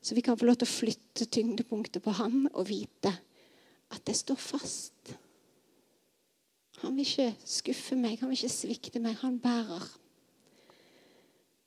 [0.03, 3.13] Så vi kan få lov til å flytte tyngdepunktet på ham og vite
[3.91, 5.15] at det står fast.
[6.83, 9.17] Han vil ikke skuffe meg, han vil ikke svikte meg.
[9.23, 9.87] Han bærer.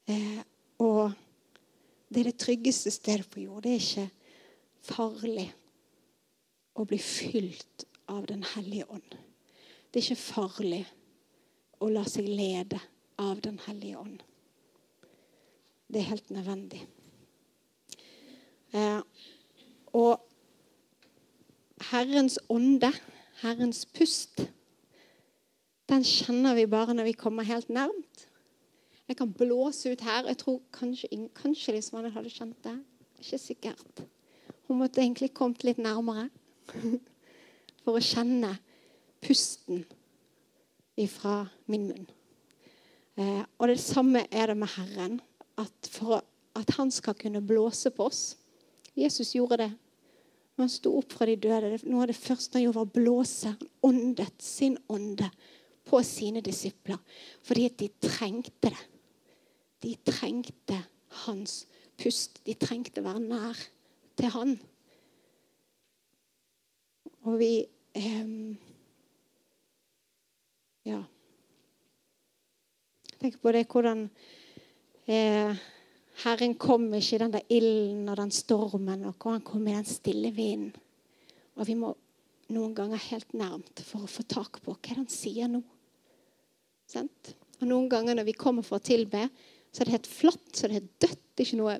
[0.07, 0.43] Eh,
[2.09, 3.63] Det er det tryggeste stedet på jord.
[3.63, 4.09] Det er ikke
[4.89, 5.49] farlig
[6.79, 9.17] å bli fylt av Den hellige ånd.
[9.89, 10.83] Det er ikke farlig
[11.79, 12.79] å la seg lede
[13.21, 14.23] av Den hellige ånd.
[15.89, 16.81] Det er helt nødvendig.
[18.73, 19.01] Eh,
[19.97, 20.19] og
[21.89, 22.91] Herrens ånde,
[23.41, 24.43] Herrens pust,
[25.89, 28.28] den kjenner vi bare når vi kommer helt nærmt.
[29.09, 30.27] Jeg kan blåse ut her.
[30.29, 32.75] Jeg tror kanskje, kanskje liksom han hadde kjent det.
[33.19, 34.03] Ikke sikkert.
[34.67, 36.27] Hun måtte egentlig kommet litt nærmere
[37.83, 38.53] for å kjenne
[39.25, 39.81] pusten
[40.99, 42.05] ifra min munn.
[43.17, 45.17] Eh, og det samme er det med Herren.
[45.57, 46.21] At for
[46.59, 48.37] at han skal kunne blåse på oss.
[48.93, 49.71] Jesus gjorde det.
[50.59, 53.55] Han sto opp fra de døde, Noe av det første han gjorde, var å blåse.
[53.89, 55.31] Åndet sin ånde
[55.89, 56.99] på sine disipler
[57.47, 58.85] fordi at de trengte det.
[59.83, 60.77] De trengte
[61.25, 61.63] hans
[61.99, 62.41] pust.
[62.45, 63.61] De trengte å være nær
[64.19, 64.57] til han.
[67.27, 67.53] Og vi
[67.99, 68.35] eh,
[70.89, 71.03] Ja.
[73.19, 74.05] tenker på det hvordan
[75.11, 75.57] eh,
[76.23, 79.87] Herren kom ikke i den der ilden og den stormen, og han kom i den
[79.87, 80.71] stille vinden.
[81.59, 81.93] Og vi må
[82.55, 85.61] noen ganger helt nærmt for å få tak på hva han sier nå.
[86.89, 87.35] Sent?
[87.59, 89.27] Og Noen ganger når vi kommer for å tilbe,
[89.69, 91.23] så er det helt flatt, så er det helt dødt.
[91.33, 91.75] Det er ikke noe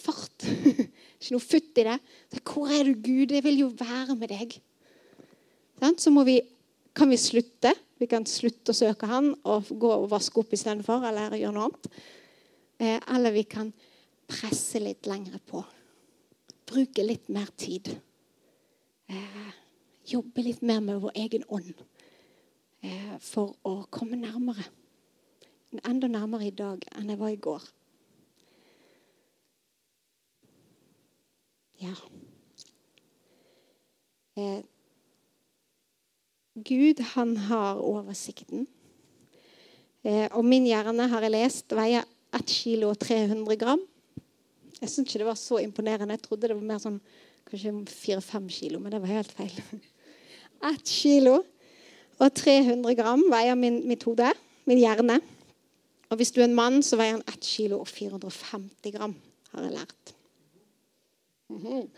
[0.00, 0.46] fart.
[1.20, 1.98] ikke noe futt i det.
[2.32, 3.34] Så, Hvor er du, Gud?
[3.34, 4.56] Jeg vil jo være med deg.
[5.98, 6.40] Så vi,
[6.96, 7.72] kan vi slutte.
[8.00, 11.68] Vi kan slutte å søke Han og gå og vaske opp istedenfor, eller gjøre noe
[11.68, 11.90] annet.
[12.80, 13.72] Eh, eller vi kan
[14.30, 15.60] presse litt lengre på.
[16.70, 17.90] Bruke litt mer tid.
[19.10, 19.48] Eh,
[20.08, 21.74] jobbe litt mer med vår egen ånd
[22.84, 24.64] eh, for å komme nærmere.
[25.78, 27.68] Enda nærmere i dag enn jeg var i går.
[31.80, 31.94] Ja.
[34.36, 34.60] Eh,
[36.54, 38.66] Gud, han har oversikten.
[40.02, 42.04] Eh, og min hjerne, har jeg lest, veier
[42.34, 43.80] 1 kilo og 300 gram.
[44.80, 46.16] Jeg syns ikke det var så imponerende.
[46.16, 47.00] Jeg trodde det var mer sånn
[47.48, 49.54] kanskje 4-5 kilo, men det var helt feil.
[50.74, 51.40] 1 kilo
[52.20, 54.32] og 300 gram veier min, mitt hode,
[54.68, 55.20] min hjerne.
[56.10, 59.14] Og hvis du er en mann, så veier han 1 kilo og 450 gram,
[59.52, 60.14] har jeg lært.
[61.48, 61.88] Mm -hmm.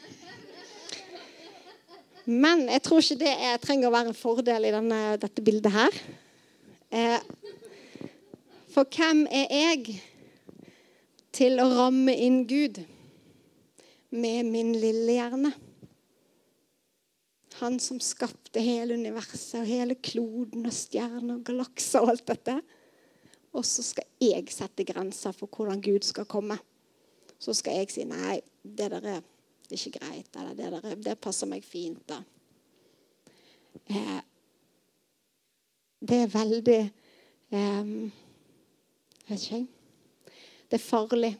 [2.24, 5.72] Men jeg tror ikke det er, trenger å være en fordel i denne, dette bildet
[5.72, 5.96] her.
[6.92, 7.18] Eh,
[8.72, 10.02] for hvem er jeg
[11.32, 12.78] til å ramme inn Gud
[14.10, 15.52] med min lille hjerne?
[17.58, 22.60] Han som skapte hele universet og hele kloden og stjerner og galakser og alt dette.
[23.52, 26.56] Og så skal jeg sette grenser for hvordan Gud skal komme.
[27.38, 29.20] Så skal jeg si nei, det der er
[29.72, 30.28] ikke greit.
[30.36, 32.02] Eller det, der, det passer meg fint.
[32.08, 32.22] da.
[33.90, 34.20] Eh,
[36.02, 36.80] det er veldig
[37.54, 37.94] eh,
[39.22, 39.66] Vet ikke jeg.
[40.70, 41.30] Det er farlig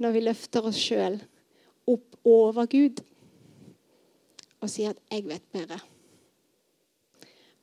[0.00, 1.16] når vi løfter oss sjøl
[1.90, 3.00] opp over Gud
[4.60, 5.80] og sier at 'jeg vet bedre'.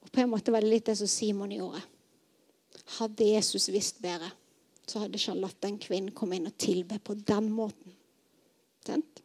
[0.01, 1.81] Og På en måte var det litt det som Simon gjorde.
[2.95, 4.29] Hadde Jesus visst bedre,
[4.87, 7.95] så hadde ikke han latt den kvinnen komme inn og tilbe på den måten.
[8.87, 9.23] Sent?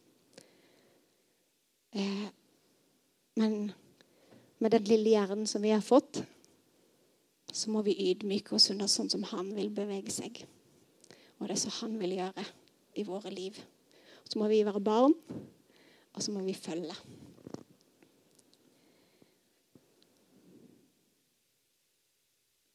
[3.37, 3.71] men
[4.57, 6.23] med den lille hjernen som vi har fått,
[7.53, 10.41] så må vi ydmyke oss under sånn som han vil bevege seg.
[11.37, 12.45] Og det så han vil gjøre
[12.97, 13.59] i våre liv.
[14.25, 15.13] Så må vi være barn,
[16.13, 16.95] og så må vi følge.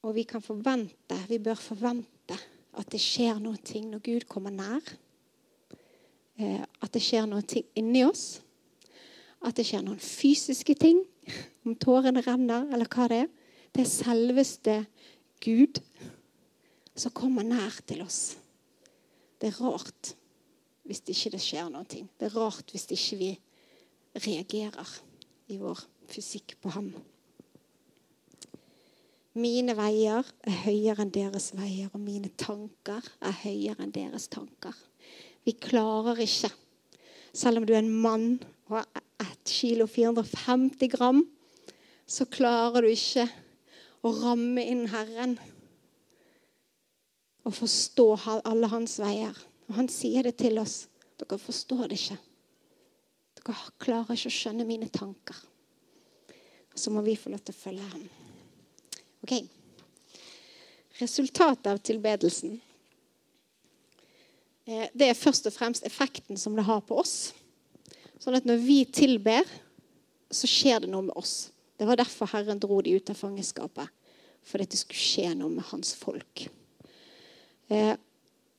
[0.06, 2.37] Og vi kan forvente, vi bør forvente
[2.78, 3.58] at det skjer noe
[3.88, 4.84] når Gud kommer nær.
[6.38, 7.42] Eh, at det skjer noe
[7.74, 8.38] inni oss.
[9.42, 11.02] At det skjer noen fysiske ting.
[11.66, 13.32] Om tårene renner, eller hva det er.
[13.74, 14.76] Det er selveste
[15.44, 15.82] Gud
[16.98, 18.38] som kommer nær til oss.
[19.38, 20.14] Det er rart
[20.88, 21.84] hvis det ikke skjer noe.
[21.84, 23.30] Det er rart hvis ikke vi
[24.24, 24.96] reagerer
[25.52, 26.92] i vår fysikk på ham.
[29.37, 34.73] Mine veier er høyere enn deres veier, og mine tanker er høyere enn deres tanker.
[35.45, 36.51] Vi klarer ikke,
[37.37, 38.38] selv om du er en mann
[38.69, 41.23] og har 1 kilo 450 gram,
[42.09, 43.27] så klarer du ikke
[44.07, 45.37] å ramme inn Herren
[47.49, 48.07] og forstå
[48.49, 49.37] alle hans veier.
[49.69, 50.87] Og Han sier det til oss.
[51.21, 52.19] Dere forstår det ikke.
[53.41, 55.37] Dere klarer ikke å skjønne mine tanker.
[56.73, 58.09] Og så må vi få lov til å følge ham.
[59.24, 59.35] Ok.
[60.98, 62.57] Resultatet av tilbedelsen
[64.66, 67.33] eh, det er først og fremst effekten som det har på oss.
[68.18, 69.46] Sånn at når vi tilber,
[70.31, 71.50] så skjer det noe med oss.
[71.78, 73.87] Det var derfor Herren dro de ut av fangenskapet.
[74.48, 76.48] For det skulle skje noe med hans folk.
[77.68, 77.94] Eh,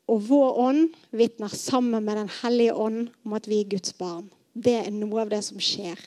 [0.10, 4.30] og vår ånd vitner sammen med Den hellige ånd om at vi er Guds barn.
[4.54, 6.00] Det er noe av det som skjer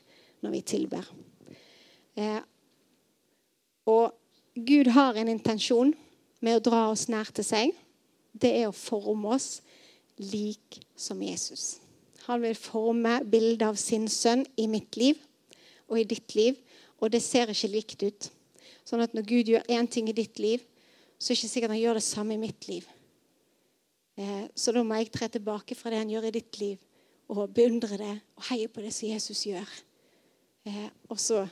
[0.43, 1.07] når vi tilber.
[2.19, 2.41] Eh,
[3.87, 4.11] og
[4.55, 5.95] Gud har en intensjon
[6.45, 7.73] med å dra oss nær til seg.
[8.33, 9.63] Det er å forme oss
[10.21, 11.79] lik som Jesus.
[12.27, 15.19] Han vil forme bildet av sin sønn i mitt liv
[15.89, 16.59] og i ditt liv.
[17.03, 18.29] Og det ser ikke likt ut.
[18.87, 20.63] Sånn at når Gud gjør én ting i ditt liv,
[21.19, 22.87] så er det ikke sikkert han gjør det samme i mitt liv.
[24.19, 26.79] Eh, så da må jeg tre tilbake fra det han gjør i ditt liv,
[27.33, 29.75] og beundre det og heie på det som Jesus gjør.
[30.69, 31.45] Eh, og, så,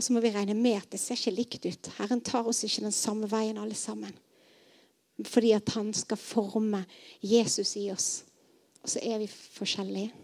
[0.00, 1.88] og så må vi regne med at det ser ikke likt ut.
[1.98, 4.14] Herren tar oss ikke den samme veien alle sammen.
[5.28, 6.86] Fordi at han skal forme
[7.20, 8.06] Jesus i oss.
[8.80, 10.14] Og så er vi forskjellige.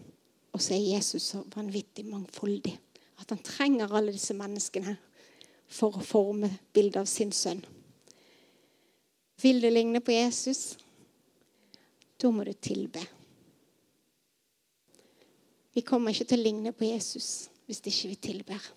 [0.49, 2.73] Og så er Jesus så vanvittig mangfoldig.
[3.21, 4.95] At han trenger alle disse menneskene
[5.69, 7.61] for å forme bildet av sin sønn.
[9.45, 10.71] Vil du ligne på Jesus?
[12.17, 13.05] Da må du tilbe.
[15.77, 18.69] Vi kommer ikke til å ligne på Jesus hvis ikke vi tilber.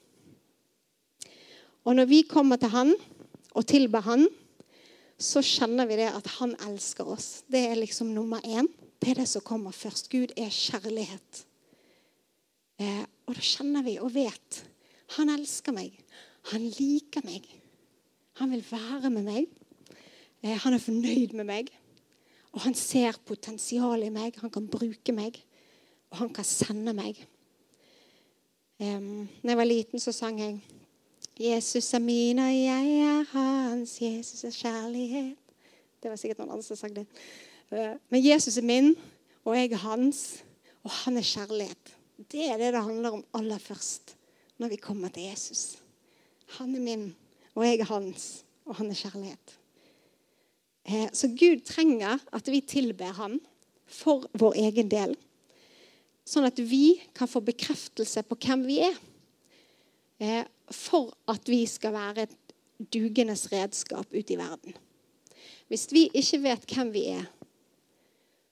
[1.85, 2.93] Og når vi kommer til han
[3.57, 4.27] og tilber han,
[5.21, 7.43] så kjenner vi det at han elsker oss.
[7.51, 8.69] Det er liksom nummer én.
[9.01, 10.09] Det er det som kommer først.
[10.13, 11.45] Gud er kjærlighet.
[12.81, 14.63] Eh, og da kjenner vi og vet
[15.17, 15.97] han elsker meg.
[16.53, 17.47] Han liker meg.
[18.39, 19.49] Han vil være med meg.
[20.41, 21.73] Eh, han er fornøyd med meg.
[22.55, 24.39] Og han ser potensialet i meg.
[24.43, 25.41] Han kan bruke meg.
[26.11, 27.19] Og han kan sende meg.
[28.81, 30.55] Um, når jeg var liten, så sang jeg
[31.41, 34.03] 'Jesus er min, og jeg er hans.
[34.03, 35.55] Jesus er kjærlighet'.
[36.03, 37.07] Det var sikkert noen andre som sang det.
[37.73, 38.93] Uh, men Jesus er min,
[39.45, 40.45] og jeg er hans.
[40.85, 41.95] Og han er kjærlighet.
[42.29, 44.17] Det er det det handler om aller først
[44.61, 45.79] når vi kommer til Jesus.
[46.61, 47.09] Han er min,
[47.55, 49.57] og jeg er hans, og han er kjærlighet.
[50.85, 53.41] Eh, så Gud trenger at vi tilber ham
[53.87, 55.17] for vår egen del.
[56.29, 58.97] Sånn at vi kan få bekreftelse på hvem vi er.
[60.21, 62.37] Eh, for at vi skal være et
[62.93, 64.77] dugendes redskap ute i verden.
[65.69, 67.27] Hvis vi ikke vet hvem vi er,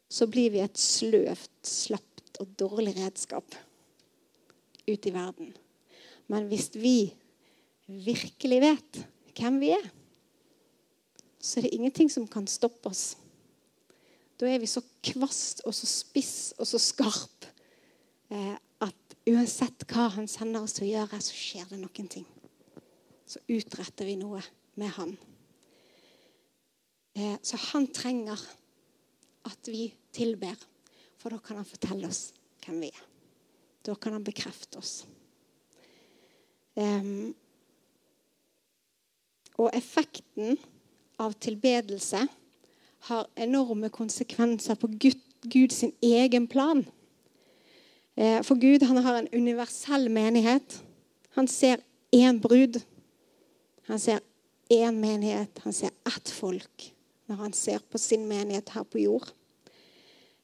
[0.08, 3.56] så blir vi et sløvt, slapt og dårlig redskap
[4.88, 5.52] ute i verden.
[6.28, 7.12] Men hvis vi
[7.86, 9.00] virkelig vet
[9.36, 9.88] hvem vi er,
[11.40, 13.16] så er det ingenting som kan stoppe oss.
[14.38, 17.46] Da er vi så kvast og så spiss og så skarp
[18.30, 18.56] eh,
[19.30, 22.26] uansett hva han sender oss til å gjøre, så skjer det noen ting.
[23.28, 24.40] Så utretter vi noe
[24.80, 25.12] med han.
[27.18, 28.40] Eh, så han trenger
[29.48, 30.56] at vi tilber,
[31.18, 32.28] for da kan han fortelle oss
[32.64, 33.06] hvem vi er.
[33.84, 35.00] Da kan han bekrefte oss.
[39.58, 40.58] Og effekten
[41.18, 42.20] av tilbedelse
[43.08, 46.84] har enorme konsekvenser på Gud, Gud sin egen plan.
[48.18, 50.80] Eh, for Gud han har en universell menighet.
[51.36, 51.78] Han ser
[52.10, 52.80] én brud.
[53.86, 54.18] Han ser
[54.72, 55.60] én menighet.
[55.62, 56.94] Han ser ett folk
[57.28, 59.28] når han ser på sin menighet her på jord.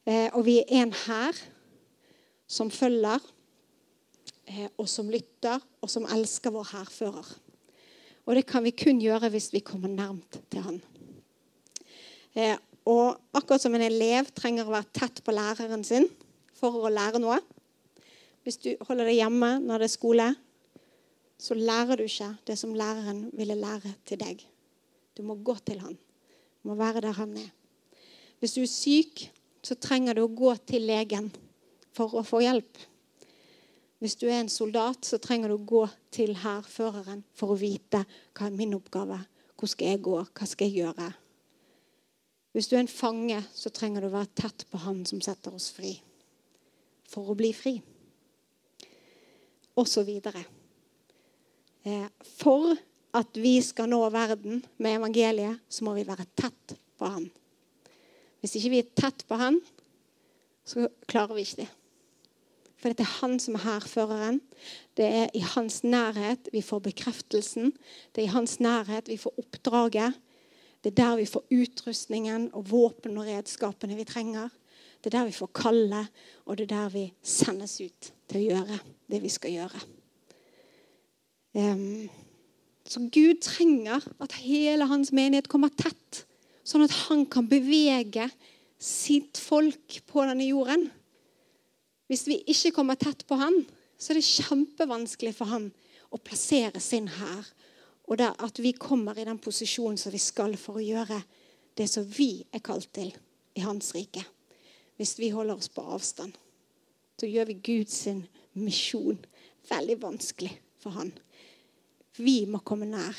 [0.06, 1.38] Eh, og vi er en hær
[2.46, 3.18] som følger,
[4.46, 7.32] eh, og som lytter, og som elsker vår hærfører.
[8.26, 10.78] Og det kan vi kun gjøre hvis vi kommer nærmt til han.
[12.84, 16.08] Og akkurat som en elev trenger å være tett på læreren sin
[16.56, 17.40] for å lære noe
[18.44, 20.26] Hvis du holder deg hjemme når det er skole,
[21.40, 24.42] så lærer du ikke det som læreren ville lære til deg.
[25.16, 25.96] Du må gå til han.
[26.60, 27.48] Du må være der han er.
[28.38, 29.24] Hvis du er syk,
[29.64, 31.30] så trenger du å gå til legen
[31.96, 32.82] for å få hjelp.
[34.04, 38.02] Hvis du er en soldat, så trenger du å gå til hærføreren for å vite
[38.36, 39.16] hva er min oppgave,
[39.56, 41.08] hvor skal jeg gå, hva skal jeg gjøre.
[42.52, 45.56] Hvis du er en fange, så trenger du å være tett på han som setter
[45.56, 45.96] oss fri,
[47.08, 47.78] for å bli fri.
[50.06, 50.44] Videre.
[51.84, 52.06] Eh,
[52.38, 52.76] for
[53.14, 57.30] at vi skal nå verden med evangeliet, så må vi være tett på han.
[58.40, 59.60] Hvis ikke vi er tett på han,
[60.64, 61.70] så klarer vi ikke det.
[62.80, 64.40] For det er han som er hærføreren.
[64.96, 67.72] Det er i hans nærhet vi får bekreftelsen.
[68.12, 70.18] Det er i hans nærhet vi får oppdraget.
[70.84, 74.52] Det er der vi får utrustningen og våpen og redskapene vi trenger.
[75.04, 76.00] Det er der vi får kalle,
[76.48, 78.78] og det er der vi sendes ut til å gjøre
[79.12, 79.80] det vi skal gjøre.
[81.52, 82.06] Um,
[82.88, 86.24] så Gud trenger at hele hans menighet kommer tett,
[86.64, 88.30] sånn at han kan bevege
[88.80, 90.88] sitt folk på denne jorden.
[92.08, 93.60] Hvis vi ikke kommer tett på han,
[94.00, 95.68] så er det kjempevanskelig for han
[96.08, 97.44] å plassere sin hær.
[98.08, 101.20] Og at vi kommer i den posisjonen som vi skal for å gjøre
[101.76, 103.12] det som vi er kalt til
[103.56, 104.24] i hans rike.
[104.96, 106.36] Hvis vi holder oss på avstand,
[107.20, 108.04] så gjør vi Guds
[108.54, 109.18] misjon
[109.70, 111.10] veldig vanskelig for han.
[112.16, 113.16] Vi må komme nær,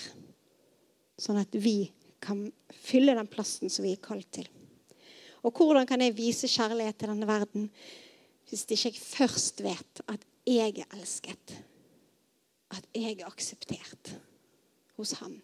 [1.19, 1.89] sånn at vi
[2.23, 4.47] kan fylle den plassen som vi er kalt til.
[5.45, 7.69] Og hvordan kan jeg vise kjærlighet til denne verden
[8.49, 11.53] hvis ikke jeg først vet at jeg er elsket?
[12.73, 14.15] At jeg er akseptert
[14.97, 15.37] hos Han?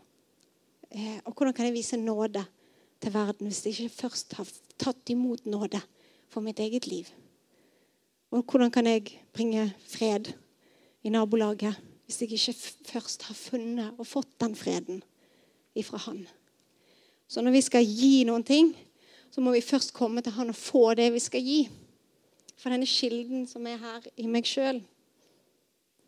[0.90, 2.44] Eh, og hvordan kan jeg vise nåde
[3.02, 4.50] til verden hvis jeg ikke først har
[4.82, 5.82] tatt imot nåde
[6.32, 7.10] for mitt eget liv?
[8.32, 10.32] Og hvordan kan jeg bringe fred
[11.04, 11.76] i nabolaget
[12.06, 12.54] hvis jeg ikke
[12.92, 15.04] først har funnet og fått den freden
[15.76, 16.24] ifra Han?
[17.28, 18.74] Så når vi skal gi noen ting,
[19.32, 21.62] så må vi først komme til Han og få det vi skal gi.
[22.60, 24.82] For denne kilden som er her i meg sjøl,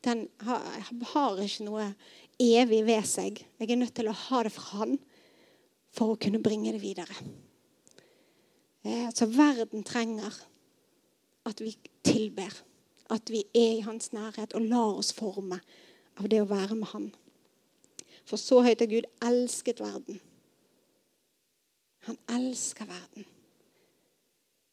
[0.03, 0.59] den har,
[1.13, 1.87] har, ikke noe
[2.39, 3.39] evig ved seg.
[3.59, 4.97] Jeg er nødt til å ha det fra Han
[5.93, 7.15] for å kunne bringe det videre.
[8.83, 10.35] Eh, så verden trenger
[11.45, 12.51] at vi tilber.
[13.11, 15.59] At vi er i hans nærhet og lar oss forme
[16.19, 17.09] av det å være med Han.
[18.25, 20.21] For så høyt har Gud elsket verden
[22.03, 23.25] han elsker verden.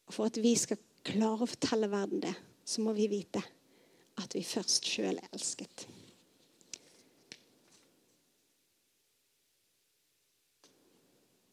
[0.06, 2.34] Og for at vi skal klare å fortelle verden det,
[2.66, 3.42] så må vi vite
[4.20, 5.86] at vi først sjøl er elsket.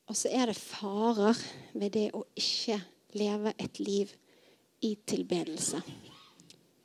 [0.08, 1.40] Og så er det farer
[1.74, 2.80] ved det å ikke
[3.18, 4.12] leve et liv
[4.86, 5.82] i tilbedelse.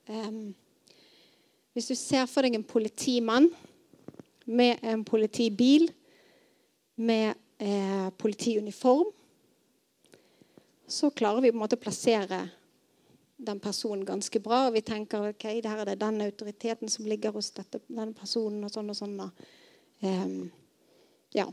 [0.09, 0.55] Um,
[1.73, 3.49] hvis du ser for deg en politimann
[4.47, 5.87] med en politibil
[7.01, 9.07] med eh, politiuniform,
[10.89, 12.43] så klarer vi på en måte å plassere
[13.43, 14.66] den personen ganske bra.
[14.66, 18.64] og Vi tenker ok, her er det den autoriteten som ligger hos dette, denne personen.
[18.64, 19.16] og sånn og sånn.
[20.03, 20.51] Um,
[21.33, 21.47] ja.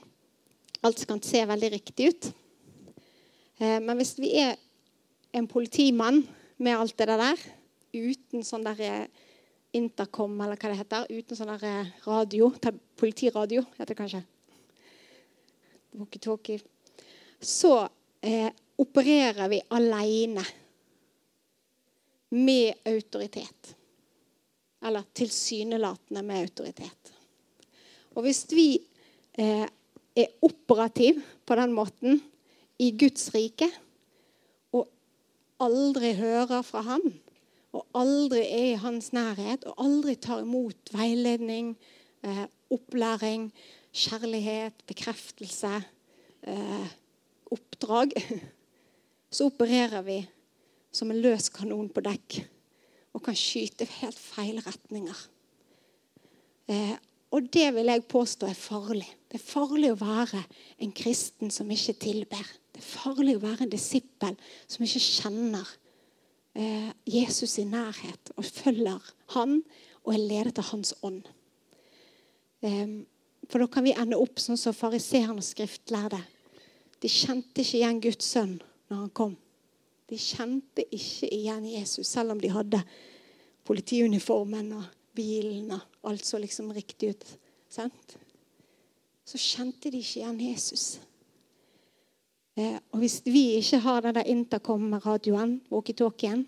[0.86, 2.30] Alt kan se veldig riktig ut.
[3.60, 4.56] Uh, men hvis vi er
[5.36, 6.24] en politimann
[6.58, 7.42] med alt det der,
[7.94, 9.28] uten sånn der eh,
[9.78, 12.50] intercom, eller hva det heter, uten sånn der eh, radio,
[13.00, 14.22] politiradio heter det kanskje,
[16.00, 16.60] walkietalkie,
[17.40, 17.74] så
[18.22, 18.50] eh,
[18.80, 20.44] opererer vi alene
[22.36, 23.76] med autoritet.
[24.86, 27.14] Eller tilsynelatende med autoritet.
[28.16, 28.70] Og hvis vi
[29.40, 29.66] eh,
[30.20, 32.20] er operativ på den måten
[32.80, 33.70] i Guds rike,
[34.76, 34.88] og
[35.64, 37.04] aldri hører fra ham,
[37.76, 41.76] og aldri er i hans nærhet, og aldri tar imot veiledning,
[42.24, 43.50] eh, opplæring,
[43.94, 45.82] kjærlighet, bekreftelse,
[46.48, 46.88] eh,
[47.52, 48.14] oppdrag,
[49.36, 50.22] så opererer vi
[50.92, 52.42] som en løs kanon på dekk
[53.14, 55.20] og kan skyte helt feil retninger.
[56.70, 56.96] Eh,
[57.30, 59.08] og det vil jeg påstå er farlig.
[59.30, 60.42] Det er farlig å være
[60.82, 62.48] en kristen som ikke tilber.
[62.74, 65.70] Det er farlig å være en disippel som ikke kjenner
[66.58, 69.60] eh, Jesus i nærhet og følger han
[70.02, 71.22] og er ledet av hans ånd.
[72.66, 72.98] Eh,
[73.50, 76.22] for da kan vi ende opp sånn som fariseerne og skriftlærde.
[77.00, 78.58] De kjente ikke igjen Guds sønn
[78.90, 79.38] når han kom.
[80.10, 82.82] De kjente ikke igjen Jesus, selv om de hadde
[83.70, 84.88] politiuniformen og
[85.20, 87.28] bilen og alt så liksom riktig ut.
[87.70, 88.18] Sant?
[89.28, 90.86] Så kjente de ikke igjen Jesus.
[92.58, 96.48] Eh, og hvis vi ikke har den der intercom-radioen, walkietalkien,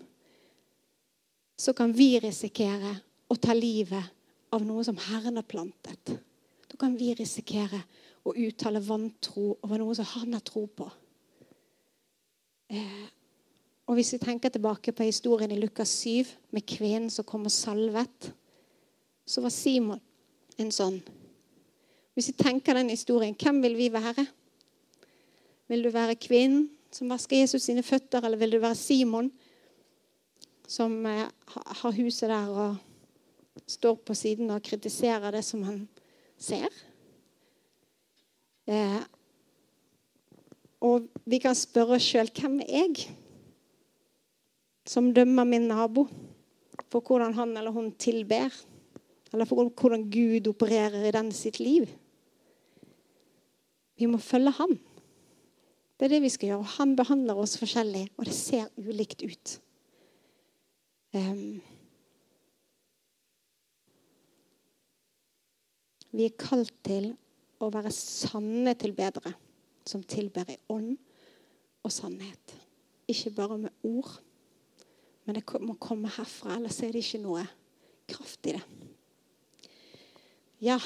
[1.56, 2.96] så kan vi risikere
[3.30, 4.10] å ta livet
[4.52, 6.16] av noe som Herren har plantet.
[6.68, 7.84] Da kan vi risikere
[8.26, 10.88] å uttale vantro over noe som han har tro på.
[12.72, 13.08] Eh,
[13.86, 17.52] og Hvis vi tenker tilbake på historien i Lukas 7 med kvinnen som kom og
[17.52, 18.32] salvet,
[19.24, 20.00] så var Simon
[20.60, 20.98] en sånn.
[22.12, 24.26] Hvis vi tenker den historien, hvem vil vi være?
[25.72, 29.30] Vil du være kvinnen som vasker Jesus sine føtter, eller vil du være Simon
[30.68, 31.28] som eh,
[31.82, 35.82] har huset der og står på siden og kritiserer det som han
[36.40, 36.68] ser.
[38.68, 39.00] Eh,
[40.82, 43.06] og vi kan spørre oss sjøl hvem er jeg
[44.88, 46.08] som dømmer min nabo
[46.90, 48.50] for hvordan han eller hun tilber?
[49.32, 51.88] Eller for hvordan Gud opererer i den sitt liv?
[53.96, 54.78] Vi må følge han.
[55.96, 56.70] Det er det vi skal gjøre.
[56.78, 59.58] Han behandler oss forskjellig, og det ser ulikt ut.
[61.14, 61.60] Um,
[66.12, 67.06] Vi er kalt til
[67.62, 69.32] å være sanne tilbedere
[69.88, 70.92] som tilber i ånd
[71.82, 72.58] og sannhet.
[73.08, 74.20] ikke bare med ord,
[75.24, 77.42] men det må komme herfra, ellers er det ikke noe
[78.08, 78.62] kraft i det.
[80.62, 80.76] Ja,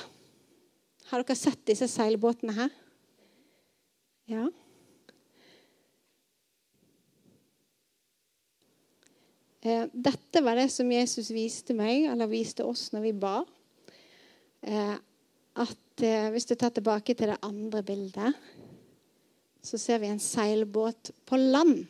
[1.11, 2.70] har dere sett disse seilbåtene her?
[4.24, 4.47] Ja.
[9.61, 13.35] Eh, dette var det som Jesus viste meg, eller viste oss når vi ba.
[14.64, 14.97] Eh,
[15.61, 18.33] at eh, Hvis du tar tilbake til det andre bildet,
[19.61, 21.85] så ser vi en seilbåt på land.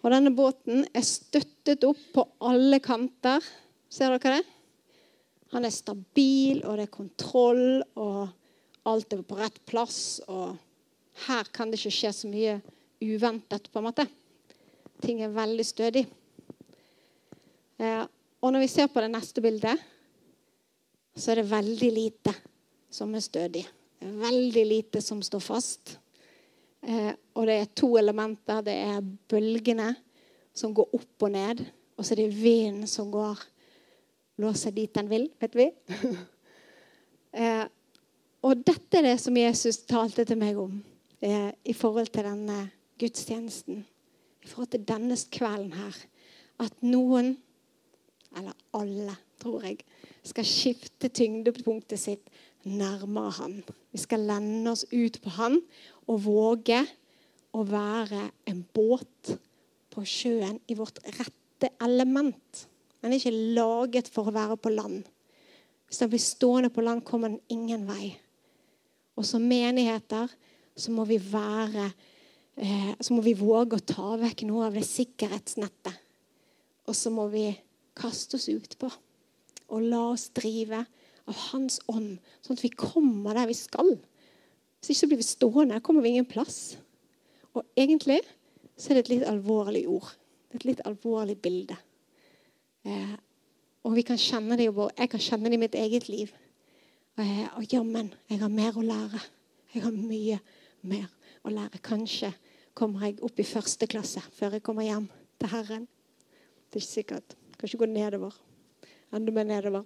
[0.00, 3.44] Og denne båten er støttet opp på alle kanter.
[3.92, 4.61] Ser dere det?
[5.52, 8.28] Han er stabil, og det er kontroll, og
[8.88, 10.22] alt er på rett plass.
[10.32, 10.56] Og
[11.26, 12.56] her kan det ikke skje så mye
[13.02, 14.06] uventet, på en måte.
[15.02, 16.06] Ting er veldig stødig.
[17.82, 18.04] Eh,
[18.42, 19.76] og når vi ser på det neste bildet,
[21.12, 22.32] så er det veldig lite
[22.92, 23.66] som er stødig.
[24.00, 25.98] Veldig lite som står fast.
[26.82, 28.64] Eh, og det er to elementer.
[28.64, 29.92] Det er bølgene
[30.56, 31.62] som går opp og ned,
[31.96, 33.40] og så er det vinden som går
[34.38, 35.68] blåser dit den vil, vet vi.
[37.42, 37.64] eh,
[38.42, 40.80] og dette er det som Jesus talte til meg om
[41.22, 42.64] eh, i forhold til denne
[43.00, 43.84] gudstjenesten.
[44.42, 45.98] I forhold til denne kvelden her.
[46.62, 47.36] At noen
[48.36, 49.82] eller alle, tror jeg,
[50.24, 52.30] skal skifte tyngdepunktet sitt
[52.64, 53.56] nærmere Han.
[53.92, 55.58] Vi skal lende oss ut på Han
[56.06, 56.80] og våge
[57.52, 59.34] å være en båt
[59.92, 62.66] på sjøen i vårt rette element.
[63.02, 65.02] Den er ikke laget for å være på land.
[65.90, 68.14] Hvis den blir stående på land, kommer den ingen vei.
[69.18, 70.30] Og som menigheter
[70.78, 71.90] så må vi være
[72.56, 75.98] eh, Så må vi våge å ta vekk noe av det sikkerhetsnettet.
[76.88, 77.50] Og så må vi
[77.98, 78.88] kaste oss utpå
[79.72, 80.82] og la oss drive
[81.28, 83.94] av Hans ånd, sånn at vi kommer der vi skal.
[84.80, 85.80] Hvis ikke så blir vi stående.
[85.84, 86.74] Kommer vi ingen plass.
[87.54, 88.18] Og egentlig
[88.76, 90.10] så er det et litt alvorlig ord.
[90.52, 91.76] Et litt alvorlig bilde.
[92.84, 93.14] Eh,
[93.82, 96.32] og vi kan kjenne det jo, jeg kan kjenne det i mitt eget liv.
[97.18, 99.20] Eh, og jammen, jeg har mer å lære.
[99.74, 100.38] Jeg har mye
[100.88, 101.08] mer
[101.44, 101.82] å lære.
[101.84, 102.32] Kanskje
[102.74, 105.08] kommer jeg opp i første klasse før jeg kommer hjem
[105.40, 105.86] til Herren.
[106.70, 107.36] Det er ikke sikkert.
[107.60, 108.34] Kanskje gå nedover.
[109.12, 109.84] Enda mer nedover.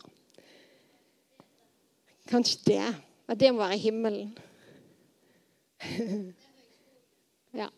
[2.31, 2.87] Kanskje det.
[3.27, 4.39] At det må være himmelen.
[7.61, 7.69] ja.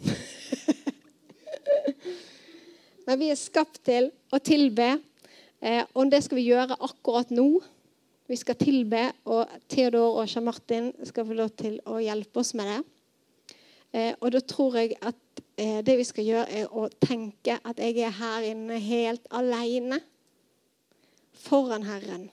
[3.06, 4.92] Men vi er skapt til å tilbe,
[5.62, 7.48] eh, og det skal vi gjøre akkurat nå.
[8.30, 12.52] Vi skal tilbe, og Theodor og Jean Martin skal få lov til å hjelpe oss
[12.58, 12.80] med det.
[13.92, 17.80] Eh, og da tror jeg at eh, det vi skal gjøre, er å tenke at
[17.82, 19.98] jeg er her inne helt alene
[21.40, 22.28] foran Herren.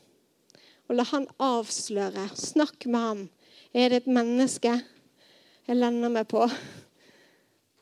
[0.88, 2.30] Og la Han avsløre.
[2.36, 3.26] Snakk med ham.
[3.74, 4.78] Er det et menneske
[5.68, 6.45] jeg lender meg på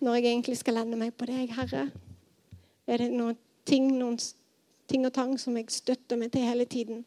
[0.01, 1.87] når jeg egentlig skal lende meg på deg, Herre?
[2.85, 4.17] Er det noen ting, noen
[4.89, 7.03] ting og tang som jeg støtter meg til hele tiden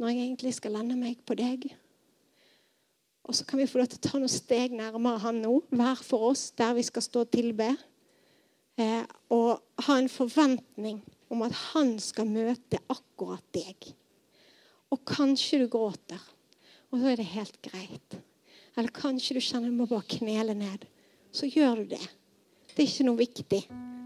[0.00, 1.66] når jeg egentlig skal lande meg på deg?
[3.28, 6.00] Og så kan vi få lov til å ta noen steg nærmere han nå, hver
[6.02, 7.68] for oss, der vi skal stå og tilbe.
[8.80, 9.04] Eh,
[9.34, 13.92] og ha en forventning om at han skal møte akkurat deg.
[14.90, 16.22] Og kanskje du gråter,
[16.90, 18.18] og så er det helt greit.
[18.74, 20.88] Eller kanskje du kjenner du må bare knele ned.
[21.30, 22.02] Så gjør du det.
[22.72, 23.62] Det er ikke noe viktig.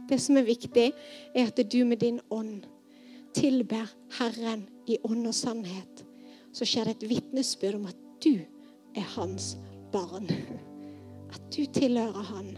[0.08, 0.90] Det som er viktig,
[1.34, 2.66] er at du med din ånd
[3.34, 3.88] tilber
[4.18, 6.04] Herren i ånd og sannhet.
[6.54, 8.36] Så skjer det et vitnesbyrd om at du
[8.94, 9.54] er hans
[9.92, 10.28] barn.
[11.34, 12.52] At du tilhører han.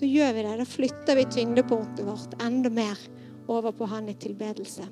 [0.00, 0.54] Da gjør vi det.
[0.60, 2.98] Da flytter vi tyngdepunktet vårt enda mer
[3.48, 4.86] over på han i tilbedelse.